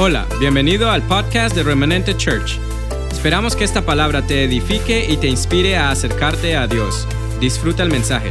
[0.00, 2.60] Hola, bienvenido al podcast de Remanente Church.
[3.10, 7.08] Esperamos que esta palabra te edifique y te inspire a acercarte a Dios.
[7.40, 8.30] Disfruta el mensaje.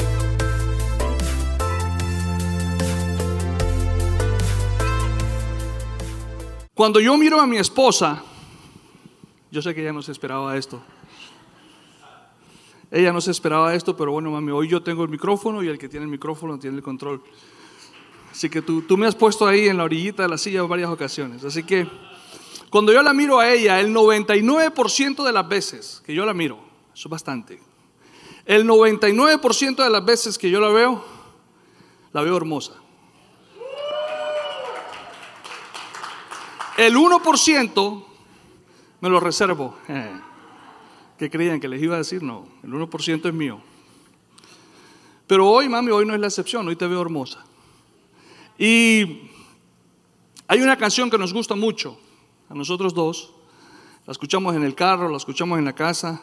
[6.73, 8.23] Cuando yo miro a mi esposa,
[9.51, 10.81] yo sé que ella no se esperaba esto.
[12.89, 15.77] Ella no se esperaba esto, pero bueno, mami, hoy yo tengo el micrófono y el
[15.77, 17.21] que tiene el micrófono tiene el control.
[18.37, 20.91] Así que tú, tú me has puesto ahí en la orillita de la silla varias
[20.91, 21.43] ocasiones.
[21.43, 21.87] Así que
[22.69, 26.59] cuando yo la miro a ella, el 99% de las veces que yo la miro,
[26.93, 27.59] eso es bastante,
[28.45, 31.03] el 99% de las veces que yo la veo,
[32.13, 32.73] la veo hermosa.
[36.77, 38.05] El 1%
[39.01, 39.75] me lo reservo.
[41.17, 42.21] ¿Qué creían que les iba a decir?
[42.21, 43.59] No, el 1% es mío.
[45.25, 47.43] Pero hoy, mami, hoy no es la excepción, hoy te veo hermosa.
[48.57, 49.29] Y
[50.47, 51.99] hay una canción que nos gusta mucho,
[52.49, 53.33] a nosotros dos.
[54.05, 56.21] La escuchamos en el carro, la escuchamos en la casa.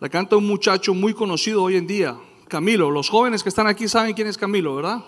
[0.00, 2.16] La canta un muchacho muy conocido hoy en día,
[2.48, 2.90] Camilo.
[2.90, 5.04] Los jóvenes que están aquí saben quién es Camilo, ¿verdad?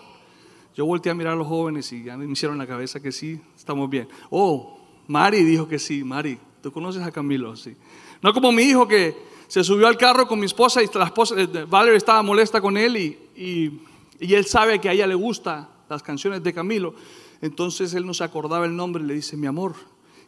[0.76, 3.40] Yo volteé a mirar a los jóvenes y ya me hicieron la cabeza que sí,
[3.56, 4.08] estamos bien.
[4.30, 7.74] Oh, Mari dijo que sí, Mari, tú conoces a Camilo, sí.
[8.22, 9.16] No como mi hijo que
[9.48, 12.76] se subió al carro con mi esposa y la esposa, eh, Valerie estaba molesta con
[12.76, 13.80] él y, y,
[14.20, 16.94] y él sabe que a ella le gusta las canciones de Camilo.
[17.40, 19.74] Entonces él no se acordaba el nombre y le dice, mi amor,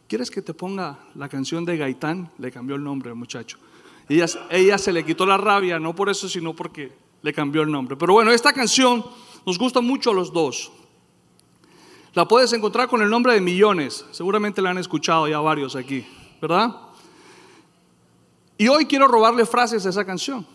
[0.07, 2.31] ¿quieres que te ponga la canción de Gaitán?
[2.37, 3.57] Le cambió el nombre al muchacho.
[4.09, 7.71] Ella, ella se le quitó la rabia, no por eso, sino porque le cambió el
[7.71, 7.97] nombre.
[7.97, 9.05] Pero bueno, esta canción
[9.45, 10.71] nos gusta mucho a los dos.
[12.13, 14.05] La puedes encontrar con el nombre de Millones.
[14.11, 16.05] Seguramente la han escuchado ya varios aquí,
[16.41, 16.75] ¿verdad?
[18.57, 20.47] Y hoy quiero robarle frases a esa canción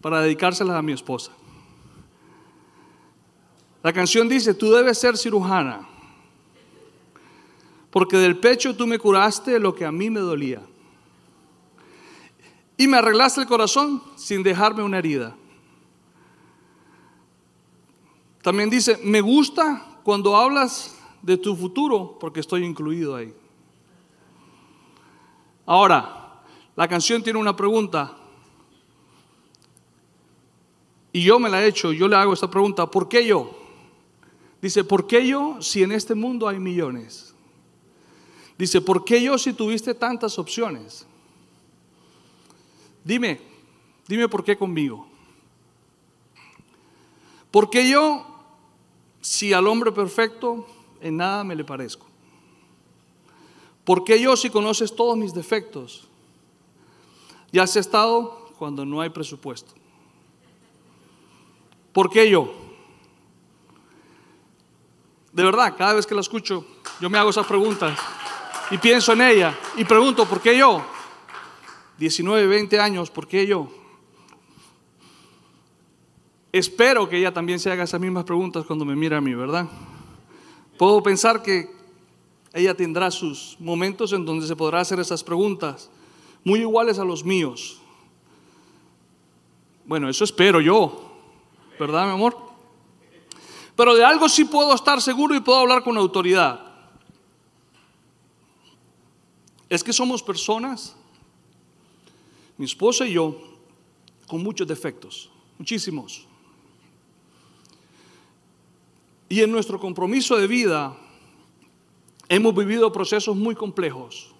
[0.00, 1.32] para dedicárselas a mi esposa.
[3.82, 5.88] La canción dice, tú debes ser cirujana,
[7.90, 10.62] porque del pecho tú me curaste lo que a mí me dolía.
[12.76, 15.36] Y me arreglaste el corazón sin dejarme una herida.
[18.42, 23.34] También dice, me gusta cuando hablas de tu futuro porque estoy incluido ahí.
[25.66, 26.42] Ahora,
[26.74, 28.16] la canción tiene una pregunta.
[31.12, 33.59] Y yo me la he hecho, yo le hago esta pregunta, ¿por qué yo?
[34.60, 37.34] Dice, ¿por qué yo si en este mundo hay millones?
[38.58, 41.06] Dice, ¿por qué yo si tuviste tantas opciones?
[43.02, 43.40] Dime,
[44.06, 45.06] dime por qué conmigo.
[47.50, 48.26] ¿Por qué yo
[49.20, 50.66] si al hombre perfecto
[51.00, 52.06] en nada me le parezco?
[53.84, 56.06] ¿Por qué yo si conoces todos mis defectos?
[57.50, 59.72] Ya has estado cuando no hay presupuesto.
[61.92, 62.69] ¿Por qué yo?
[65.32, 66.64] De verdad, cada vez que la escucho,
[67.00, 67.98] yo me hago esas preguntas
[68.70, 70.82] y pienso en ella y pregunto, ¿por qué yo?
[71.98, 73.68] 19, 20 años, ¿por qué yo?
[76.52, 79.68] Espero que ella también se haga esas mismas preguntas cuando me mira a mí, ¿verdad?
[80.76, 81.70] Puedo pensar que
[82.52, 85.90] ella tendrá sus momentos en donde se podrá hacer esas preguntas,
[86.42, 87.80] muy iguales a los míos.
[89.84, 91.12] Bueno, eso espero yo,
[91.78, 92.49] ¿verdad, mi amor?
[93.80, 96.60] Pero de algo sí puedo estar seguro y puedo hablar con autoridad.
[99.70, 100.94] Es que somos personas,
[102.58, 103.40] mi esposa y yo,
[104.26, 106.26] con muchos defectos, muchísimos.
[109.30, 110.94] Y en nuestro compromiso de vida
[112.28, 114.30] hemos vivido procesos muy complejos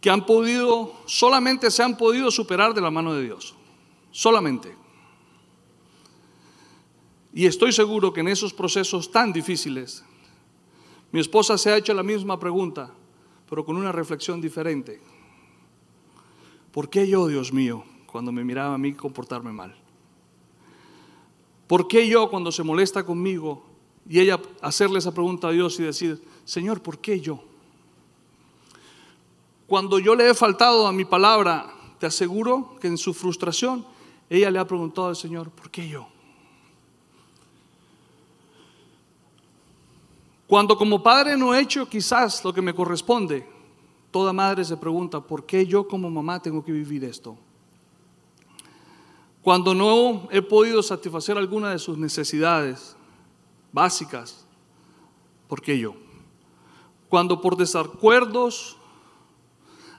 [0.00, 3.56] que han podido, solamente se han podido superar de la mano de Dios.
[4.12, 4.85] Solamente.
[7.36, 10.02] Y estoy seguro que en esos procesos tan difíciles,
[11.12, 12.94] mi esposa se ha hecho la misma pregunta,
[13.46, 15.02] pero con una reflexión diferente.
[16.72, 19.76] ¿Por qué yo, Dios mío, cuando me miraba a mí comportarme mal?
[21.66, 23.66] ¿Por qué yo cuando se molesta conmigo
[24.08, 27.44] y ella hacerle esa pregunta a Dios y decir, Señor, ¿por qué yo?
[29.66, 33.84] Cuando yo le he faltado a mi palabra, te aseguro que en su frustración,
[34.30, 36.15] ella le ha preguntado al Señor, ¿por qué yo?
[40.46, 43.46] Cuando como padre no he hecho quizás lo que me corresponde,
[44.12, 47.36] toda madre se pregunta, ¿por qué yo como mamá tengo que vivir esto?
[49.42, 52.96] Cuando no he podido satisfacer alguna de sus necesidades
[53.72, 54.46] básicas,
[55.48, 55.94] ¿por qué yo?
[57.08, 58.76] Cuando por desacuerdos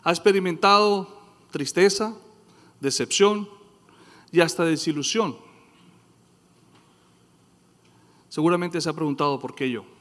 [0.04, 1.08] ha experimentado
[1.52, 2.16] tristeza,
[2.80, 3.50] decepción
[4.32, 5.38] y hasta desilusión,
[8.30, 9.97] seguramente se ha preguntado, ¿por qué yo?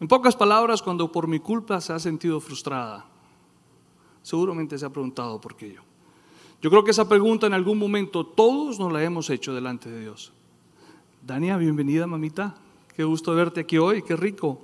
[0.00, 3.06] En pocas palabras, cuando por mi culpa se ha sentido frustrada,
[4.22, 5.82] seguramente se ha preguntado por qué yo.
[6.60, 10.00] Yo creo que esa pregunta en algún momento todos nos la hemos hecho delante de
[10.00, 10.32] Dios.
[11.22, 12.54] Dania, bienvenida mamita.
[12.96, 14.60] Qué gusto verte aquí hoy, qué rico.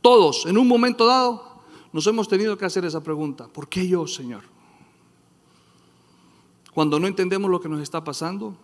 [0.00, 1.60] Todos, en un momento dado,
[1.92, 3.46] nos hemos tenido que hacer esa pregunta.
[3.46, 4.42] ¿Por qué yo, Señor?
[6.74, 8.56] Cuando no entendemos lo que nos está pasando,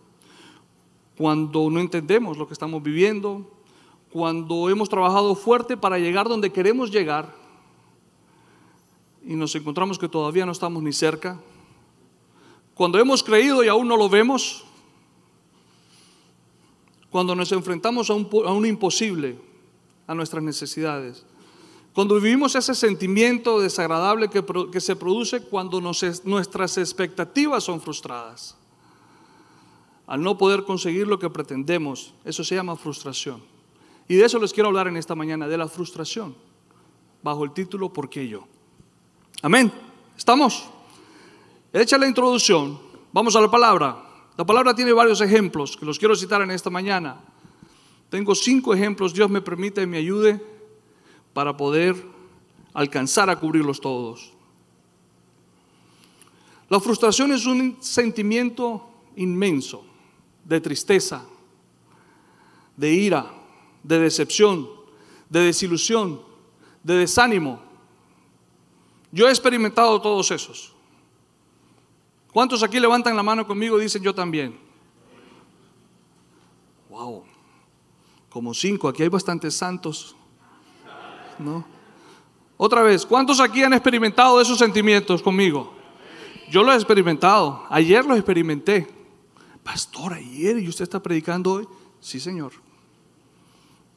[1.16, 3.48] cuando no entendemos lo que estamos viviendo,
[4.12, 7.32] cuando hemos trabajado fuerte para llegar donde queremos llegar
[9.24, 11.38] y nos encontramos que todavía no estamos ni cerca,
[12.74, 14.64] cuando hemos creído y aún no lo vemos,
[17.10, 19.38] cuando nos enfrentamos a un, imposible,
[20.06, 21.24] a nuestras necesidades,
[21.92, 28.56] cuando vivimos ese sentimiento desagradable que, se produce cuando nuestras expectativas son frustradas,
[30.06, 33.49] al no poder conseguir lo que pretendemos, eso se llama frustración.
[34.10, 36.34] Y de eso les quiero hablar en esta mañana, de la frustración,
[37.22, 38.44] bajo el título ¿Por qué yo?
[39.40, 39.72] Amén.
[40.18, 40.68] ¿Estamos?
[41.72, 42.76] Hecha la introducción,
[43.12, 44.02] vamos a la palabra.
[44.36, 47.20] La palabra tiene varios ejemplos que los quiero citar en esta mañana.
[48.08, 50.44] Tengo cinco ejemplos, Dios me permite y me ayude
[51.32, 51.94] para poder
[52.74, 54.32] alcanzar a cubrirlos todos.
[56.68, 59.84] La frustración es un sentimiento inmenso
[60.44, 61.24] de tristeza,
[62.76, 63.36] de ira,
[63.82, 64.68] de decepción,
[65.28, 66.20] de desilusión,
[66.82, 67.62] de desánimo.
[69.12, 70.72] Yo he experimentado todos esos.
[72.32, 74.56] ¿Cuántos aquí levantan la mano conmigo y dicen yo también?
[76.88, 77.24] Wow,
[78.28, 80.14] como cinco, aquí hay bastantes santos.
[81.38, 81.64] ¿No?
[82.56, 85.72] Otra vez, ¿cuántos aquí han experimentado esos sentimientos conmigo?
[86.50, 88.86] Yo lo he experimentado, ayer lo experimenté.
[89.62, 91.68] Pastor, ayer y usted está predicando hoy.
[92.00, 92.52] Sí, Señor.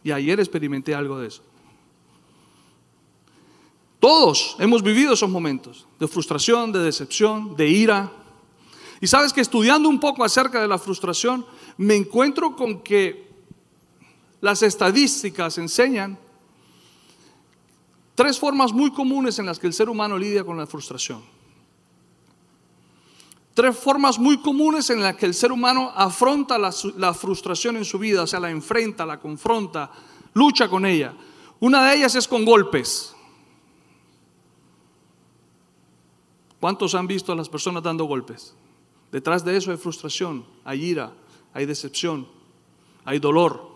[0.04, 1.44] Y ayer experimenté algo de eso.
[4.00, 8.12] Todos hemos vivido esos momentos de frustración, de decepción, de ira,
[9.04, 11.46] y sabes que estudiando un poco acerca de la frustración,
[11.76, 13.28] me encuentro con que
[14.40, 16.18] las estadísticas enseñan
[18.16, 21.22] tres formas muy comunes en las que el ser humano lidia con la frustración.
[23.54, 28.00] Tres formas muy comunes en las que el ser humano afronta la, frustración en su
[28.00, 29.92] vida, o sea, la enfrenta, la confronta,
[30.34, 31.14] lucha con ella.
[31.60, 33.16] Una de ellas es con golpes.
[36.60, 38.56] ¿Cuántos han visto a las personas dando golpes?
[39.12, 41.14] Detrás de eso hay frustración, hay ira,
[41.54, 42.28] hay decepción,
[43.06, 43.70] hay dolor.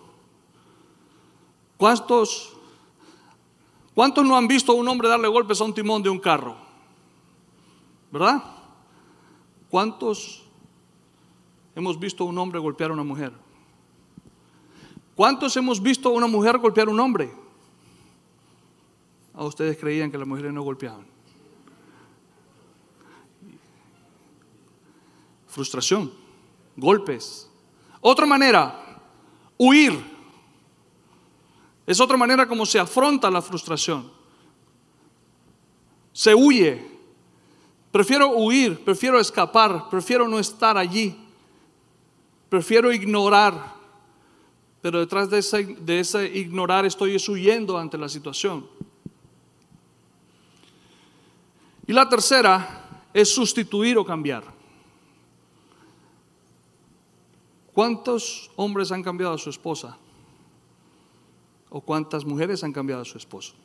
[1.78, 2.54] ¿Cuántos,
[3.94, 6.58] ¿Cuántos no han visto a un hombre darle golpes a un timón de un carro?
[8.12, 8.57] ¿Verdad?
[9.70, 10.44] ¿Cuántos
[11.76, 13.34] hemos visto a un hombre golpear a una mujer?
[15.16, 17.32] ¿Cuántos hemos visto a una mujer golpear a un hombre?
[19.34, 21.18] ¿A ustedes creían que las mujeres no golpeaban?
[25.58, 26.14] frustración,
[26.76, 27.50] golpes.
[28.00, 29.02] Otra manera,
[29.58, 30.00] huir.
[31.88, 34.12] Es otra manera como se afronta la frustración.
[36.14, 36.97] Se huye.
[37.98, 41.18] Prefiero huir, prefiero escapar, prefiero no estar allí.
[42.48, 43.74] Prefiero ignorar.
[44.84, 48.68] Pero detrás de ese, de ignorar estoy huyendo ante la situación.
[51.88, 54.44] Y la tercera es sustituir o cambiar.
[57.74, 59.98] ¿Cuántos hombres han cambiado a su esposa?
[61.72, 63.56] ¿O cuántas mujeres han cambiado a su esposo?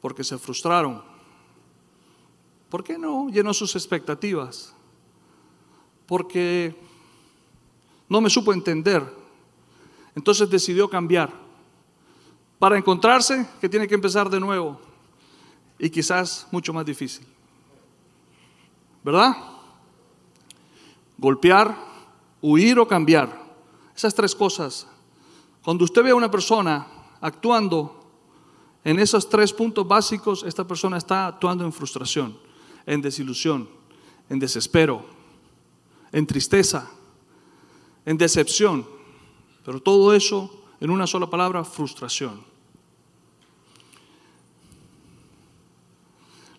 [0.00, 1.15] Porque se frustraron.
[2.76, 4.74] ¿Por qué no llenó sus expectativas?
[6.04, 6.76] Porque
[8.06, 9.02] no me supo entender.
[10.14, 11.32] Entonces decidió cambiar.
[12.58, 14.78] Para encontrarse que tiene que empezar de nuevo.
[15.78, 17.26] Y quizás mucho más difícil.
[19.02, 19.34] ¿Verdad?
[21.16, 21.74] Golpear,
[22.42, 23.42] huir o cambiar.
[23.96, 24.86] Esas tres cosas.
[25.64, 26.86] Cuando usted ve a una persona
[27.22, 28.06] actuando
[28.84, 32.44] en esos tres puntos básicos, esta persona está actuando en frustración,
[32.86, 33.68] en desilusión,
[34.30, 35.04] en desespero,
[36.12, 36.88] en tristeza,
[38.04, 38.86] en decepción.
[39.64, 42.44] Pero todo eso en una sola palabra, frustración.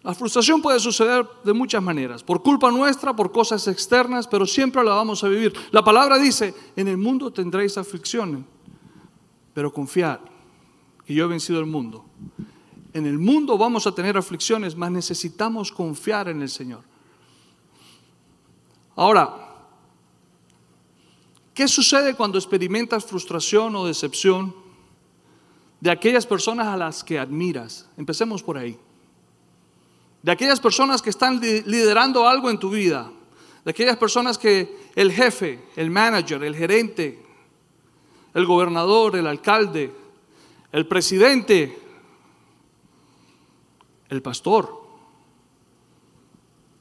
[0.03, 4.84] La frustración puede suceder de muchas maneras, por culpa nuestra, por cosas externas, pero siempre
[4.84, 5.53] la vamos a vivir.
[5.72, 8.41] La palabra dice, en el mundo tendréis aflicciones,
[9.53, 10.19] pero confiad
[11.05, 12.05] que yo he vencido el mundo.
[12.98, 16.82] En el mundo vamos a tener aflicciones, mas necesitamos confiar en el Señor.
[18.96, 19.36] Ahora,
[21.54, 24.68] ¿qué sucede cuando experimentas frustración o decepción?
[25.80, 27.88] de aquellas personas a las que admiras.
[27.98, 28.77] Empecemos por ahí.
[30.24, 33.12] De aquellas personas que están liderando algo en tu vida.
[33.63, 37.24] De aquellas personas que el jefe, el manager, el gerente,
[38.34, 39.94] el gobernador, el alcalde,
[40.72, 41.87] el presidente,
[44.10, 44.86] el pastor.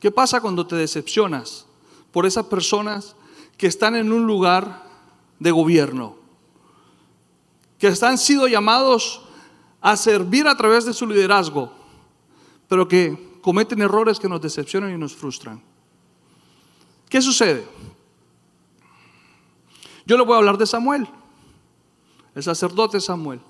[0.00, 1.66] ¿Qué pasa cuando te decepcionas
[2.12, 3.16] por esas personas
[3.56, 4.84] que están en un lugar
[5.38, 6.26] de gobierno?
[7.78, 9.22] que han sido llamados
[9.80, 11.72] a servir a través de su liderazgo,
[12.68, 15.62] pero que cometen errores que nos decepcionan y nos frustran.
[17.08, 17.66] ¿Qué sucede?
[20.04, 21.06] Yo le voy a hablar de Samuel,
[22.34, 23.40] el sacerdote Samuel.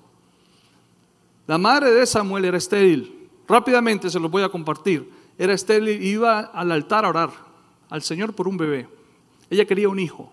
[1.47, 3.16] La madre de Samuel era estéril.
[3.49, 5.11] Rápidamente se los voy a compartir.
[5.39, 7.31] Era estéril y iba al altar a orar
[7.89, 8.89] al Señor por un bebé.
[9.51, 10.33] Ella quería un hijo.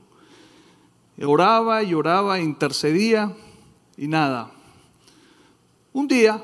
[1.21, 3.35] Oraba y oraba, intercedía
[3.97, 4.51] y nada.
[5.91, 6.41] Un día,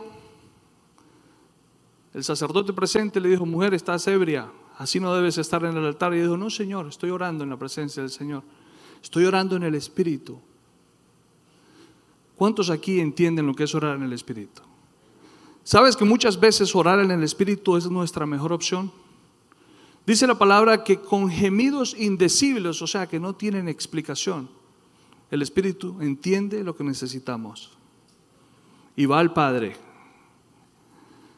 [2.14, 6.14] el sacerdote presente le dijo, mujer, estás ebria, así no debes estar en el altar.
[6.14, 8.44] Y dijo, no, Señor, estoy orando en la presencia del Señor.
[9.02, 10.40] Estoy orando en el Espíritu.
[12.36, 14.62] ¿Cuántos aquí entienden lo que es orar en el Espíritu?
[15.64, 18.92] ¿Sabes que muchas veces orar en el Espíritu es nuestra mejor opción?
[20.06, 24.50] Dice la palabra que con gemidos indecibles, o sea, que no tienen explicación,
[25.30, 27.78] el Espíritu entiende lo que necesitamos
[28.96, 29.76] y va al Padre.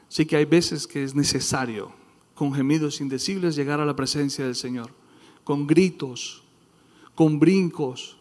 [0.07, 1.91] Sí que hay veces que es necesario,
[2.33, 4.91] con gemidos indecibles, llegar a la presencia del Señor,
[5.43, 6.43] con gritos,
[7.13, 8.17] con brincos,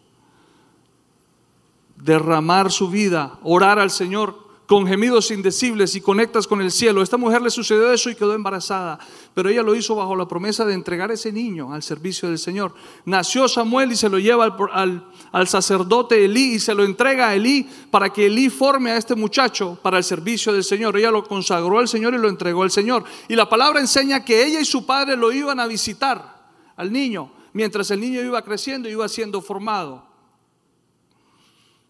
[1.95, 7.01] derramar su vida, orar al Señor con gemidos indecibles y conectas con el cielo.
[7.01, 8.99] Esta mujer le sucedió eso y quedó embarazada,
[9.33, 12.73] pero ella lo hizo bajo la promesa de entregar ese niño al servicio del Señor.
[13.03, 17.35] Nació Samuel y se lo lleva al, al, sacerdote Elí y se lo entrega a
[17.35, 20.95] Elí para que Elí forme a este muchacho para el servicio del Señor.
[20.95, 23.03] Ella lo consagró al Señor y lo entregó al Señor.
[23.27, 26.47] Y la palabra enseña que ella y su padre lo iban a visitar
[26.77, 30.07] al niño, mientras el niño iba creciendo y iba siendo formado.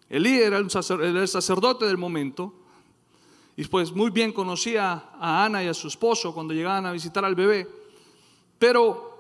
[0.10, 0.68] Elí era el
[1.28, 2.56] sacerdote del momento
[3.56, 7.26] y pues muy bien conocía a Ana y a su esposo cuando llegaban a visitar
[7.26, 7.68] al bebé.
[8.58, 9.12] Pero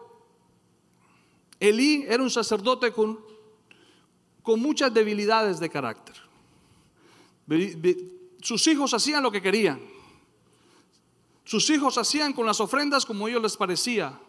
[1.59, 3.19] Elí era un sacerdote con,
[4.41, 6.15] con muchas debilidades de carácter.
[8.41, 9.81] Sus hijos hacían lo que querían.
[11.43, 14.19] Sus hijos hacían con las ofrendas como ellos les parecía.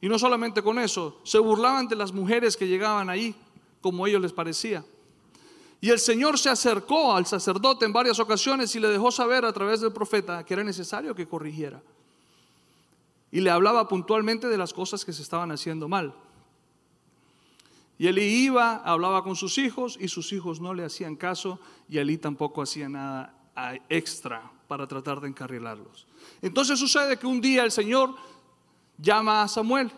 [0.00, 3.34] Y no solamente con eso, se burlaban de las mujeres que llegaban ahí
[3.80, 4.84] como ellos les parecía.
[5.80, 9.52] Y el Señor se acercó al sacerdote en varias ocasiones y le dejó saber a
[9.52, 11.82] través del profeta que era necesario que corrigiera.
[13.30, 16.14] Y le hablaba puntualmente de las cosas que se estaban haciendo mal.
[17.98, 21.98] Y él iba, hablaba con sus hijos y sus hijos no le hacían caso y
[21.98, 23.34] Elí tampoco hacía nada
[23.88, 26.06] extra para tratar de encarrilarlos.
[26.42, 28.14] Entonces sucede que un día el Señor
[28.98, 29.90] llama a Samuel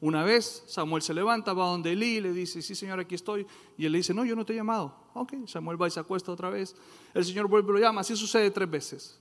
[0.00, 3.46] una vez Samuel se levanta, va donde Elí y le dice, sí Señor, aquí estoy.
[3.76, 4.94] Y él le dice, no, yo no te he llamado.
[5.14, 6.76] Ok, Samuel va y se acuesta otra vez.
[7.14, 8.02] El Señor vuelve y lo llama.
[8.02, 9.18] Así sucede tres veces.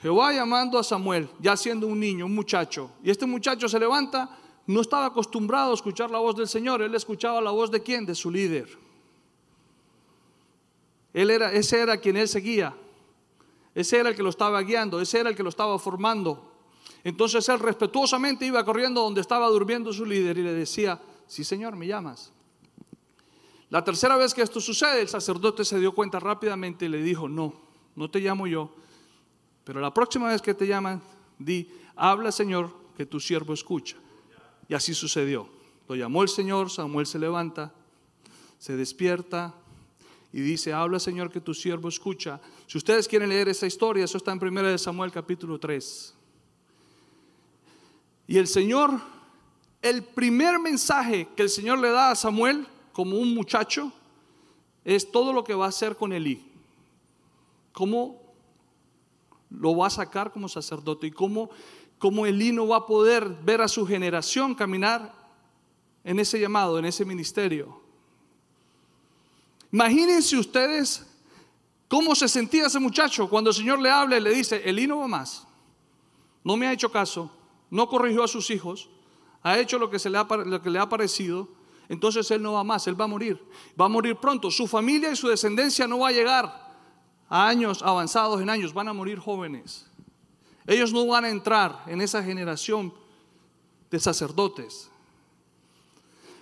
[0.00, 2.90] Jehová llamando a Samuel, ya siendo un niño, un muchacho.
[3.04, 6.82] Y este muchacho se levanta, no estaba acostumbrado a escuchar la voz del Señor.
[6.82, 8.04] Él escuchaba la voz de quién?
[8.04, 8.68] De su líder.
[11.12, 12.74] Él era, ese era quien él seguía.
[13.76, 15.00] Ese era el que lo estaba guiando.
[15.00, 16.51] Ese era el que lo estaba formando.
[17.04, 21.76] Entonces él respetuosamente iba corriendo donde estaba durmiendo su líder y le decía, sí Señor,
[21.76, 22.32] me llamas.
[23.70, 27.28] La tercera vez que esto sucede, el sacerdote se dio cuenta rápidamente y le dijo,
[27.28, 27.54] no,
[27.96, 28.70] no te llamo yo,
[29.64, 31.02] pero la próxima vez que te llaman,
[31.38, 33.96] di, habla Señor, que tu siervo escucha.
[34.68, 35.48] Y así sucedió.
[35.88, 37.72] Lo llamó el Señor, Samuel se levanta,
[38.58, 39.54] se despierta
[40.32, 42.40] y dice, habla Señor, que tu siervo escucha.
[42.66, 46.14] Si ustedes quieren leer esa historia, eso está en 1 Samuel capítulo 3.
[48.26, 49.00] Y el Señor,
[49.80, 53.92] el primer mensaje que el Señor le da a Samuel como un muchacho
[54.84, 56.44] es todo lo que va a hacer con Elí.
[57.72, 58.20] Cómo
[59.50, 61.50] lo va a sacar como sacerdote y cómo,
[61.98, 65.12] cómo Elí no va a poder ver a su generación caminar
[66.04, 67.80] en ese llamado, en ese ministerio.
[69.70, 71.06] Imagínense ustedes
[71.88, 74.98] cómo se sentía ese muchacho cuando el Señor le habla y le dice, Elí no
[74.98, 75.46] va más,
[76.44, 77.30] no me ha hecho caso,
[77.72, 78.90] no corrigió a sus hijos,
[79.42, 81.48] ha hecho lo que, se le ha, lo que le ha parecido,
[81.88, 83.42] entonces él no va más, él va a morir.
[83.80, 84.50] Va a morir pronto.
[84.50, 86.70] Su familia y su descendencia no va a llegar
[87.30, 89.86] a años avanzados en años, van a morir jóvenes.
[90.66, 92.92] Ellos no van a entrar en esa generación
[93.90, 94.90] de sacerdotes.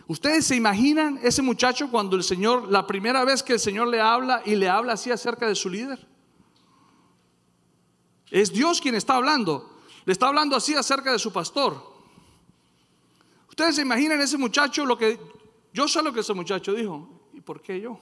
[0.09, 4.01] ¿Ustedes se imaginan ese muchacho cuando el Señor, la primera vez que el Señor le
[4.01, 6.05] habla y le habla así acerca de su líder?
[8.33, 9.70] Es Dios quien está hablando.
[10.11, 11.81] Está hablando así acerca de su pastor.
[13.49, 15.19] Ustedes se imaginan ese muchacho lo que
[15.73, 17.09] yo sé lo que ese muchacho dijo.
[17.33, 18.01] ¿Y por qué yo?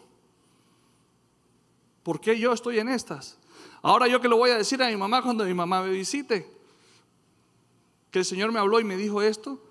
[2.03, 3.39] ¿Por qué yo estoy en estas?
[3.83, 6.51] Ahora yo que lo voy a decir a mi mamá cuando mi mamá me visite.
[8.11, 9.63] Que el Señor me habló y me dijo esto.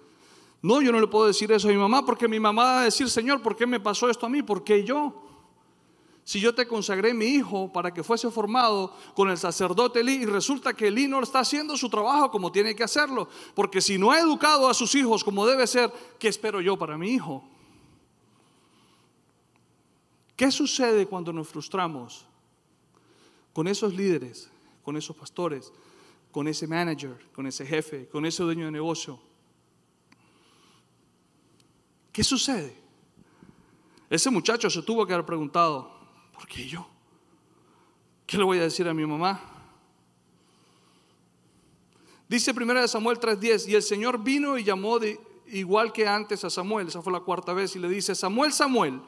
[0.62, 2.84] No, yo no le puedo decir eso a mi mamá porque mi mamá va a
[2.84, 4.44] decir, Señor, ¿por qué me pasó esto a mí?
[4.44, 5.27] ¿Por qué yo?
[6.28, 10.26] Si yo te consagré mi hijo para que fuese formado con el sacerdote Elí y
[10.26, 14.12] resulta que Elí no está haciendo su trabajo como tiene que hacerlo, porque si no
[14.12, 17.48] ha educado a sus hijos como debe ser, ¿qué espero yo para mi hijo?
[20.36, 22.26] ¿Qué sucede cuando nos frustramos
[23.54, 24.50] con esos líderes,
[24.84, 25.72] con esos pastores,
[26.34, 29.18] con ese manager, con ese jefe, con ese dueño de negocio?
[32.12, 32.76] ¿Qué sucede?
[34.10, 35.97] Ese muchacho se tuvo que haber preguntado,
[36.38, 36.88] ¿por qué yo?
[38.28, 39.42] ¿Qué le voy a decir a mi mamá?
[42.30, 45.00] Dice 1 Samuel 3:10, y el Señor vino y llamó
[45.48, 49.02] igual que antes a Samuel, esa fue la cuarta vez, y le dice, Samuel, Samuel.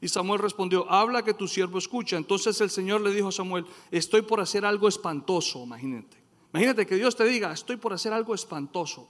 [0.00, 2.16] Y Samuel respondió, habla que tu siervo escucha.
[2.16, 6.16] Entonces el Señor le dijo a Samuel, estoy por hacer algo espantoso, imagínate.
[6.52, 9.08] Imagínate que Dios te diga, estoy por hacer algo espantoso.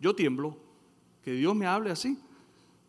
[0.00, 0.56] Yo tiemblo,
[1.22, 2.18] que Dios me hable así.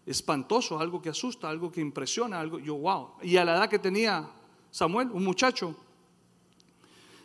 [0.05, 3.12] Espantoso, algo que asusta, algo que impresiona, algo, yo, wow.
[3.24, 4.29] Y a la edad que tenía
[4.69, 5.75] Samuel, un muchacho,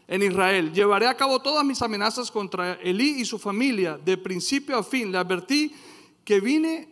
[0.09, 4.77] en Israel, llevaré a cabo todas mis amenazas contra Elí y su familia, de principio
[4.77, 5.13] a fin.
[5.13, 5.73] Le advertí
[6.25, 6.89] que vine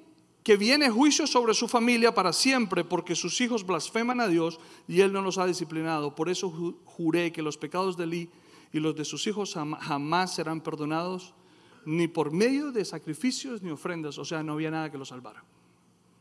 [0.49, 5.03] que viene juicio sobre su familia para siempre, porque sus hijos blasfeman a Dios y
[5.03, 6.15] Él no los ha disciplinado.
[6.15, 6.49] Por eso
[6.87, 8.31] juré que los pecados de Elí
[8.73, 11.35] y los de sus hijos jamás serán perdonados
[11.85, 15.45] ni por medio de sacrificios ni ofrendas, o sea, no había nada que lo salvara.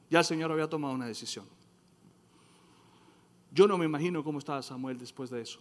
[0.09, 1.45] Ya el Señor había tomado una decisión.
[3.51, 5.59] Yo no me imagino cómo estaba Samuel después de eso.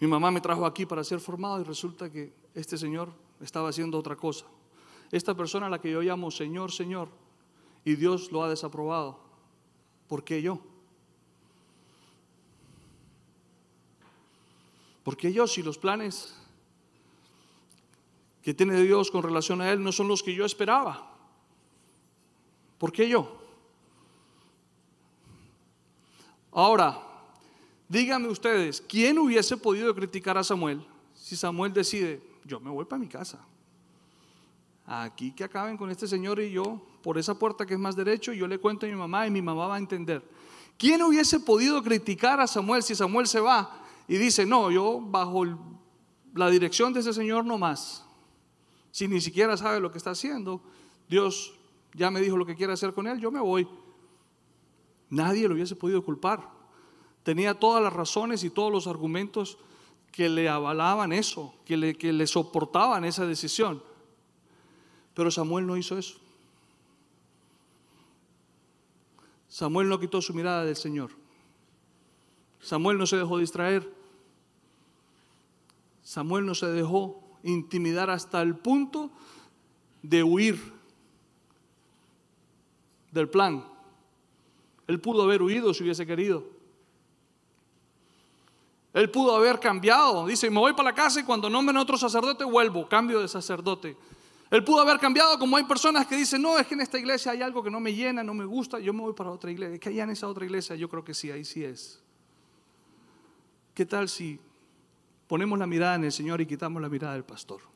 [0.00, 3.98] Mi mamá me trajo aquí para ser formado y resulta que este Señor estaba haciendo
[3.98, 4.46] otra cosa.
[5.10, 7.08] Esta persona a la que yo llamo Señor, Señor,
[7.84, 9.18] y Dios lo ha desaprobado.
[10.08, 10.60] ¿Por qué yo?
[15.04, 16.34] ¿Por qué yo si los planes
[18.44, 21.13] que tiene Dios con relación a Él no son los que yo esperaba.
[22.84, 23.34] ¿Por qué yo?
[26.52, 27.00] Ahora,
[27.88, 33.00] díganme ustedes, ¿quién hubiese podido criticar a Samuel si Samuel decide, yo me voy para
[33.00, 33.42] mi casa?
[34.84, 38.34] Aquí que acaben con este señor y yo, por esa puerta que es más derecho,
[38.34, 40.22] yo le cuento a mi mamá y mi mamá va a entender.
[40.76, 45.46] ¿Quién hubiese podido criticar a Samuel si Samuel se va y dice, no, yo bajo
[46.34, 48.04] la dirección de ese señor no más?
[48.90, 50.60] si ni siquiera sabe lo que está haciendo,
[51.08, 51.54] Dios
[51.94, 53.68] ya me dijo lo que quiere hacer con él, yo me voy.
[55.10, 56.50] Nadie lo hubiese podido culpar.
[57.22, 59.58] Tenía todas las razones y todos los argumentos
[60.10, 63.82] que le avalaban eso, que le, que le soportaban esa decisión.
[65.14, 66.18] Pero Samuel no hizo eso.
[69.48, 71.12] Samuel no quitó su mirada del Señor.
[72.60, 73.88] Samuel no se dejó distraer.
[76.02, 79.10] Samuel no se dejó intimidar hasta el punto
[80.02, 80.73] de huir
[83.14, 83.64] del plan.
[84.86, 86.44] Él pudo haber huido si hubiese querido.
[88.92, 90.26] Él pudo haber cambiado.
[90.26, 93.96] Dice, me voy para la casa y cuando nombren otro sacerdote vuelvo, cambio de sacerdote.
[94.50, 97.32] Él pudo haber cambiado como hay personas que dicen, no, es que en esta iglesia
[97.32, 99.74] hay algo que no me llena, no me gusta, yo me voy para otra iglesia.
[99.74, 102.00] Es que allá en esa otra iglesia yo creo que sí, ahí sí es.
[103.74, 104.38] ¿Qué tal si
[105.26, 107.73] ponemos la mirada en el Señor y quitamos la mirada del pastor?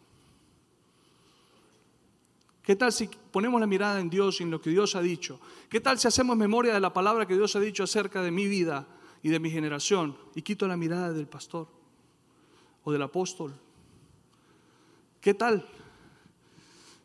[2.68, 5.40] ¿Qué tal si ponemos la mirada en Dios y en lo que Dios ha dicho?
[5.70, 8.46] ¿Qué tal si hacemos memoria de la palabra que Dios ha dicho acerca de mi
[8.46, 8.86] vida
[9.22, 11.66] y de mi generación y quito la mirada del pastor
[12.84, 13.54] o del apóstol?
[15.22, 15.66] ¿Qué tal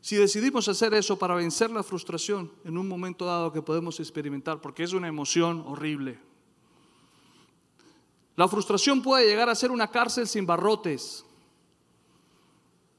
[0.02, 4.60] si decidimos hacer eso para vencer la frustración en un momento dado que podemos experimentar?
[4.60, 6.20] Porque es una emoción horrible.
[8.36, 11.24] La frustración puede llegar a ser una cárcel sin barrotes.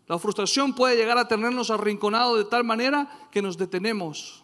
[0.06, 4.42] La frustración puede llegar a tenernos arrinconados de tal manera que nos detenemos.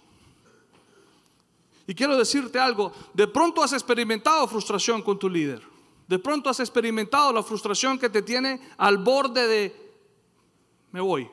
[1.86, 5.62] Y quiero decirte algo, de pronto has experimentado frustración con tu líder.
[6.06, 9.94] De pronto has experimentado la frustración que te tiene al borde de,
[10.92, 11.28] me voy.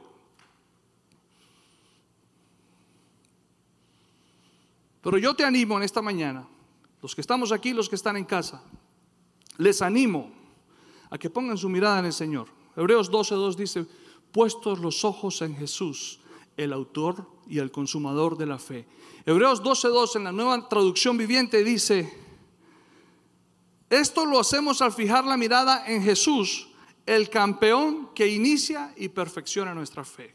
[5.01, 6.45] Pero yo te animo en esta mañana,
[7.01, 8.61] los que estamos aquí, los que están en casa,
[9.57, 10.31] les animo
[11.09, 12.49] a que pongan su mirada en el Señor.
[12.75, 13.87] Hebreos 12.2 dice,
[14.31, 16.19] puestos los ojos en Jesús,
[16.55, 18.85] el autor y el consumador de la fe.
[19.25, 22.11] Hebreos 12.2 en la nueva traducción viviente dice,
[23.89, 26.67] esto lo hacemos al fijar la mirada en Jesús,
[27.05, 30.33] el campeón que inicia y perfecciona nuestra fe.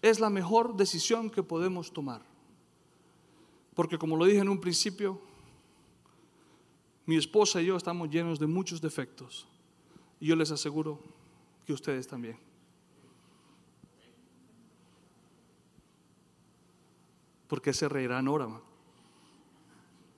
[0.00, 2.22] Es la mejor decisión que podemos tomar.
[3.74, 5.20] Porque como lo dije en un principio,
[7.06, 9.46] mi esposa y yo estamos llenos de muchos defectos.
[10.20, 11.00] Y yo les aseguro
[11.66, 12.38] que ustedes también.
[17.46, 18.48] ¿Por qué se reirá Nora?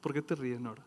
[0.00, 0.84] ¿Por qué te ríes, Nora?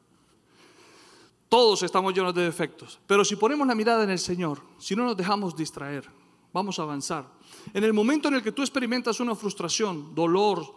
[1.50, 5.06] Todos estamos llenos de defectos, pero si ponemos la mirada en el Señor, si no
[5.06, 6.10] nos dejamos distraer,
[6.54, 7.26] vamos a avanzar.
[7.74, 10.74] En el momento en el que tú experimentas una frustración, dolor,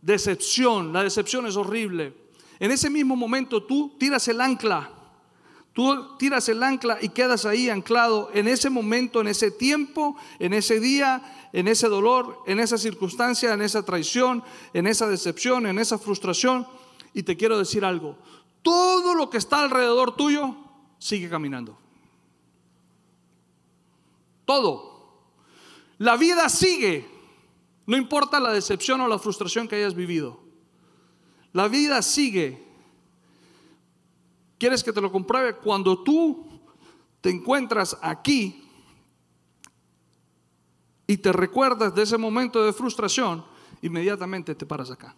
[0.00, 2.14] decepción, la decepción es horrible,
[2.58, 4.90] en ese mismo momento tú tiras el ancla,
[5.78, 10.52] tú tiras el ancla y quedas ahí anclado en ese momento, en ese tiempo, en
[10.52, 14.42] ese día, en ese dolor, en esa circunstancia, en esa traición,
[14.74, 16.66] en esa decepción, en esa frustración.
[17.14, 18.18] Y te quiero decir algo,
[18.60, 20.56] todo lo que está alrededor tuyo
[20.98, 21.78] sigue caminando.
[24.46, 25.28] Todo.
[25.98, 27.08] La vida sigue.
[27.86, 30.40] No importa la decepción o la frustración que hayas vivido.
[31.52, 32.67] La vida sigue.
[34.58, 35.56] ¿Quieres que te lo compruebe?
[35.56, 36.46] Cuando tú
[37.20, 38.64] te encuentras aquí
[41.06, 43.44] y te recuerdas de ese momento de frustración,
[43.82, 45.14] inmediatamente te paras acá.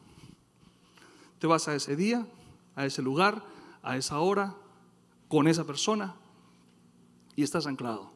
[1.38, 2.26] Te vas a ese día,
[2.76, 3.42] a ese lugar,
[3.82, 4.54] a esa hora,
[5.28, 6.14] con esa persona
[7.34, 8.10] y estás anclado.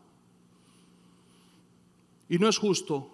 [2.29, 3.11] Y no es justo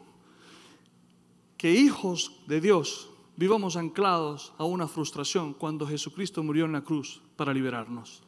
[1.57, 7.23] que hijos de Dios vivamos anclados a una frustración cuando Jesucristo murió en la cruz
[7.41, 8.21] para liberarnos.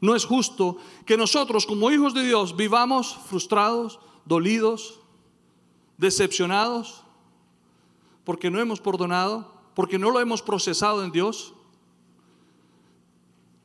[0.00, 5.00] No es justo que nosotros como hijos de Dios vivamos frustrados, dolidos,
[5.98, 7.02] decepcionados,
[8.22, 11.54] porque no hemos perdonado, porque no lo hemos procesado en Dios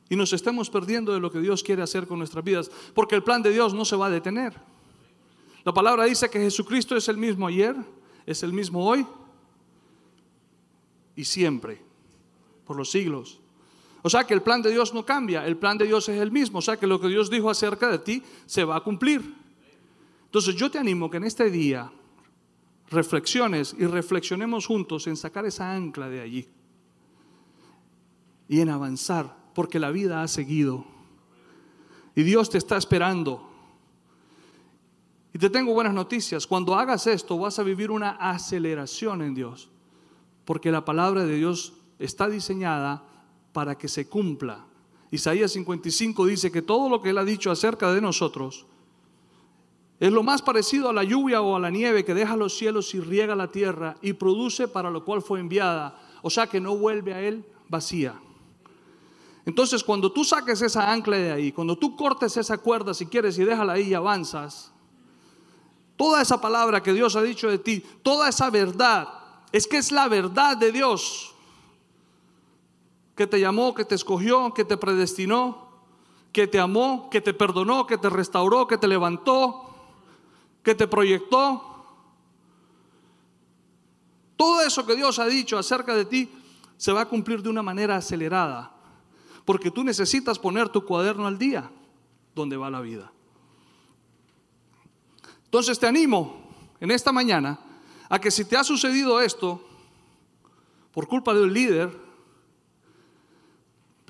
[0.08, 3.22] y nos estemos perdiendo de lo que Dios quiere hacer con nuestras vidas, porque el
[3.22, 4.60] plan de Dios no se va a detener.
[5.62, 7.76] La palabra dice que Jesucristo es el mismo ayer,
[8.26, 9.06] es el mismo hoy
[11.14, 11.80] y siempre,
[12.66, 13.39] por los siglos.
[14.02, 16.30] O sea que el plan de Dios no cambia, el plan de Dios es el
[16.30, 19.34] mismo, o sea que lo que Dios dijo acerca de ti se va a cumplir.
[20.24, 21.90] Entonces yo te animo que en este día
[22.90, 26.48] reflexiones y reflexionemos juntos en sacar esa ancla de allí
[28.48, 30.84] y en avanzar porque la vida ha seguido.
[32.14, 33.48] Y Dios te está esperando.
[35.32, 36.46] Y te tengo buenas noticias.
[36.46, 39.70] Cuando hagas esto vas a vivir una aceleración en Dios.
[40.44, 43.04] Porque la palabra de Dios está diseñada
[43.52, 44.64] para que se cumpla.
[45.10, 48.66] Isaías 55 dice que todo lo que Él ha dicho acerca de nosotros
[49.98, 52.94] es lo más parecido a la lluvia o a la nieve que deja los cielos
[52.94, 56.00] y riega la tierra y produce para lo cual fue enviada.
[56.22, 58.18] O sea que no vuelve a Él vacía.
[59.44, 63.38] Entonces, cuando tú saques esa ancla de ahí, cuando tú cortes esa cuerda si quieres
[63.38, 64.72] y déjala ahí y avanzas,
[65.96, 69.08] toda esa palabra que Dios ha dicho de ti, toda esa verdad,
[69.52, 71.29] es que es la verdad de Dios
[73.20, 75.68] que te llamó, que te escogió, que te predestinó,
[76.32, 79.74] que te amó, que te perdonó, que te restauró, que te levantó,
[80.62, 81.84] que te proyectó.
[84.38, 86.32] Todo eso que Dios ha dicho acerca de ti
[86.78, 88.72] se va a cumplir de una manera acelerada
[89.44, 91.70] porque tú necesitas poner tu cuaderno al día
[92.34, 93.12] donde va la vida.
[95.44, 96.40] Entonces te animo
[96.80, 97.60] en esta mañana
[98.08, 99.62] a que si te ha sucedido esto
[100.90, 102.09] por culpa de un líder,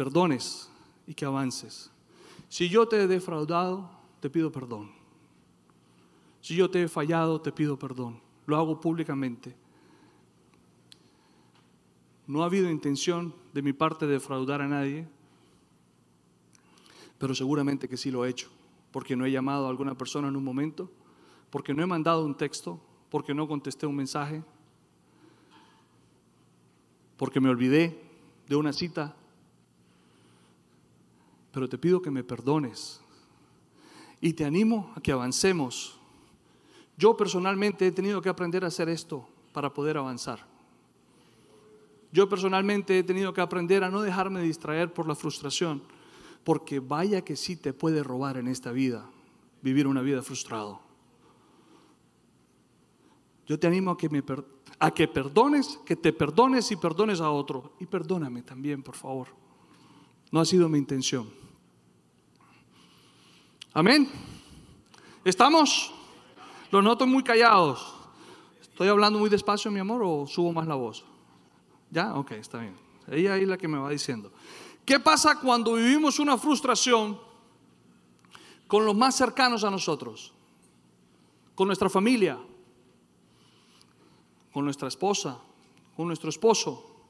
[0.01, 0.71] perdones
[1.07, 1.91] y que avances.
[2.49, 4.91] Si yo te he defraudado, te pido perdón.
[6.41, 8.19] Si yo te he fallado, te pido perdón.
[8.47, 9.55] Lo hago públicamente.
[12.27, 15.07] No ha habido intención de mi parte de defraudar a nadie
[17.21, 18.49] pero seguramente que sí lo he hecho,
[18.91, 20.91] porque no he llamado a alguna persona en un momento,
[21.51, 24.43] porque no he mandado un texto, porque no contesté un mensaje,
[27.19, 28.03] porque me olvidé
[28.49, 29.15] de una cita.
[31.53, 33.01] Pero te pido que me perdones
[34.21, 35.99] y te animo a que avancemos.
[36.97, 40.47] Yo personalmente he tenido que aprender a hacer esto para poder avanzar.
[42.13, 45.83] Yo personalmente he tenido que aprender a no dejarme distraer por la frustración
[46.45, 49.09] porque vaya que sí te puede robar en esta vida,
[49.63, 50.81] vivir una vida frustrado.
[53.47, 54.23] Yo te animo a que, me
[54.79, 57.73] a que perdones, que te perdones y perdones a otro.
[57.81, 59.29] Y perdóname también, por favor.
[60.31, 61.40] No ha sido mi intención.
[63.73, 64.11] Amén.
[65.25, 65.93] ¿Estamos?
[66.73, 67.95] Los noto muy callados.
[68.61, 71.05] ¿Estoy hablando muy despacio, mi amor, o subo más la voz?
[71.91, 72.15] ¿Ya?
[72.15, 72.77] Ok, está bien.
[73.09, 74.33] Ella ahí la que me va diciendo.
[74.85, 77.21] ¿Qué pasa cuando vivimos una frustración
[78.67, 80.33] con los más cercanos a nosotros?
[81.55, 82.39] Con nuestra familia,
[84.53, 85.39] con nuestra esposa,
[85.97, 87.05] con nuestro esposo,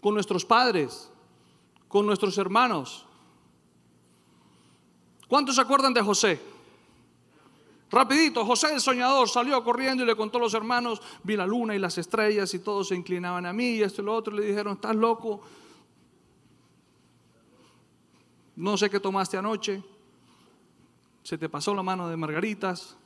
[0.00, 1.10] con nuestros padres,
[1.88, 3.05] con nuestros hermanos.
[5.28, 6.40] ¿Cuántos se acuerdan de José?
[7.90, 11.74] Rapidito, José el soñador salió corriendo y le contó a los hermanos, vi la luna
[11.74, 14.34] y las estrellas y todos se inclinaban a mí y esto y lo otro.
[14.34, 15.40] Y le dijeron, estás loco.
[18.56, 19.82] No sé qué tomaste anoche.
[21.22, 22.96] Se te pasó la mano de margaritas.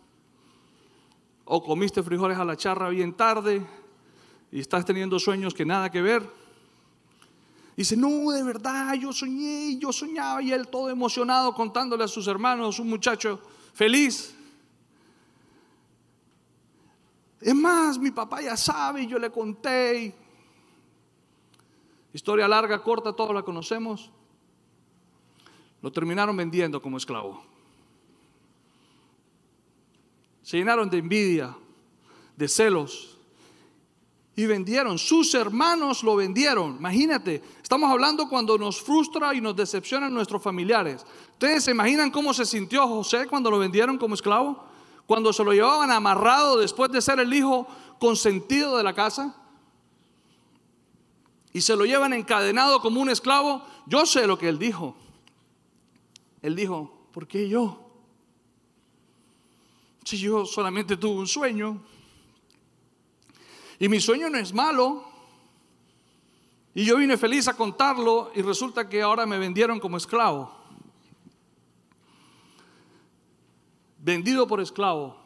[1.45, 3.67] O comiste frijoles a la charra bien tarde
[4.53, 6.40] y estás teniendo sueños que nada que ver.
[7.81, 12.27] Dice, no, de verdad, yo soñé, yo soñaba y él todo emocionado contándole a sus
[12.27, 13.41] hermanos, un muchacho
[13.73, 14.35] feliz.
[17.41, 20.15] Es más, mi papá ya sabe, yo le conté.
[22.13, 24.11] Historia larga, corta, todos la conocemos.
[25.81, 27.43] Lo terminaron vendiendo como esclavo.
[30.43, 31.57] Se llenaron de envidia,
[32.37, 33.17] de celos.
[34.37, 36.77] Y vendieron, sus hermanos lo vendieron.
[36.77, 41.05] Imagínate, estamos hablando cuando nos frustra y nos decepcionan nuestros familiares.
[41.33, 44.71] ¿Ustedes se imaginan cómo se sintió José cuando lo vendieron como esclavo?
[45.11, 47.67] cuando se lo llevaban amarrado después de ser el hijo
[47.99, 49.35] consentido de la casa
[51.53, 54.95] y se lo llevan encadenado como un esclavo, yo sé lo que él dijo.
[56.43, 57.91] Él dijo, ¿por qué yo?
[60.05, 61.83] Si yo solamente tuve un sueño
[63.81, 65.05] y mi sueño no es malo
[66.73, 70.61] y yo vine feliz a contarlo y resulta que ahora me vendieron como esclavo.
[74.01, 75.17] vendido por esclavo,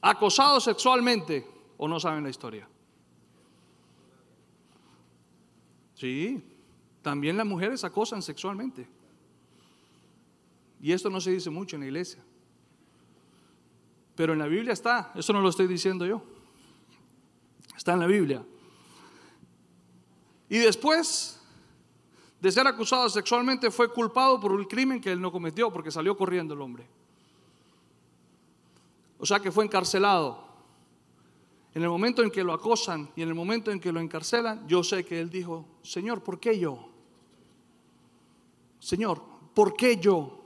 [0.00, 2.68] acosado sexualmente, o no saben la historia.
[5.94, 6.42] Sí,
[7.02, 8.88] también las mujeres acosan sexualmente.
[10.80, 12.22] Y esto no se dice mucho en la iglesia.
[14.14, 16.22] Pero en la Biblia está, eso no lo estoy diciendo yo.
[17.76, 18.44] Está en la Biblia.
[20.48, 21.40] Y después
[22.40, 26.16] de ser acusado sexualmente fue culpado por un crimen que él no cometió porque salió
[26.16, 26.86] corriendo el hombre.
[29.18, 30.44] O sea que fue encarcelado.
[31.74, 34.68] En el momento en que lo acosan y en el momento en que lo encarcelan,
[34.68, 36.88] yo sé que él dijo, Señor, ¿por qué yo?
[38.78, 39.20] Señor,
[39.54, 40.44] ¿por qué yo?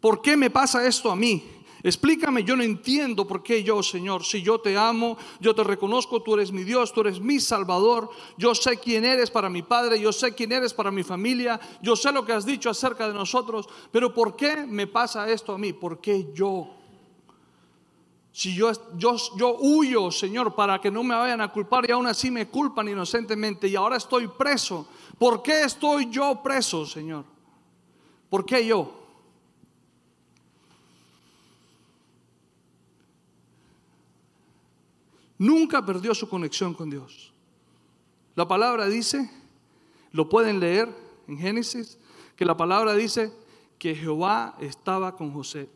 [0.00, 1.57] ¿Por qué me pasa esto a mí?
[1.82, 6.22] Explícame, yo no entiendo por qué yo, Señor, si yo te amo, yo te reconozco,
[6.22, 10.00] tú eres mi Dios, tú eres mi Salvador, yo sé quién eres para mi Padre,
[10.00, 13.14] yo sé quién eres para mi familia, yo sé lo que has dicho acerca de
[13.14, 15.72] nosotros, pero ¿por qué me pasa esto a mí?
[15.72, 16.74] ¿Por qué yo?
[18.32, 22.06] Si yo, yo, yo huyo, Señor, para que no me vayan a culpar y aún
[22.06, 27.24] así me culpan inocentemente y ahora estoy preso, ¿por qué estoy yo preso, Señor?
[28.28, 28.97] ¿Por qué yo?
[35.38, 37.32] Nunca perdió su conexión con Dios.
[38.34, 39.30] La palabra dice,
[40.12, 40.94] lo pueden leer
[41.28, 41.98] en Génesis,
[42.36, 43.32] que la palabra dice
[43.78, 45.68] que Jehová estaba con José.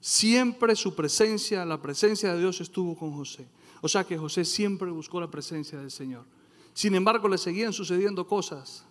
[0.00, 3.46] Siempre su presencia, la presencia de Dios estuvo con José.
[3.80, 6.24] O sea que José siempre buscó la presencia del Señor.
[6.74, 8.84] Sin embargo, le seguían sucediendo cosas.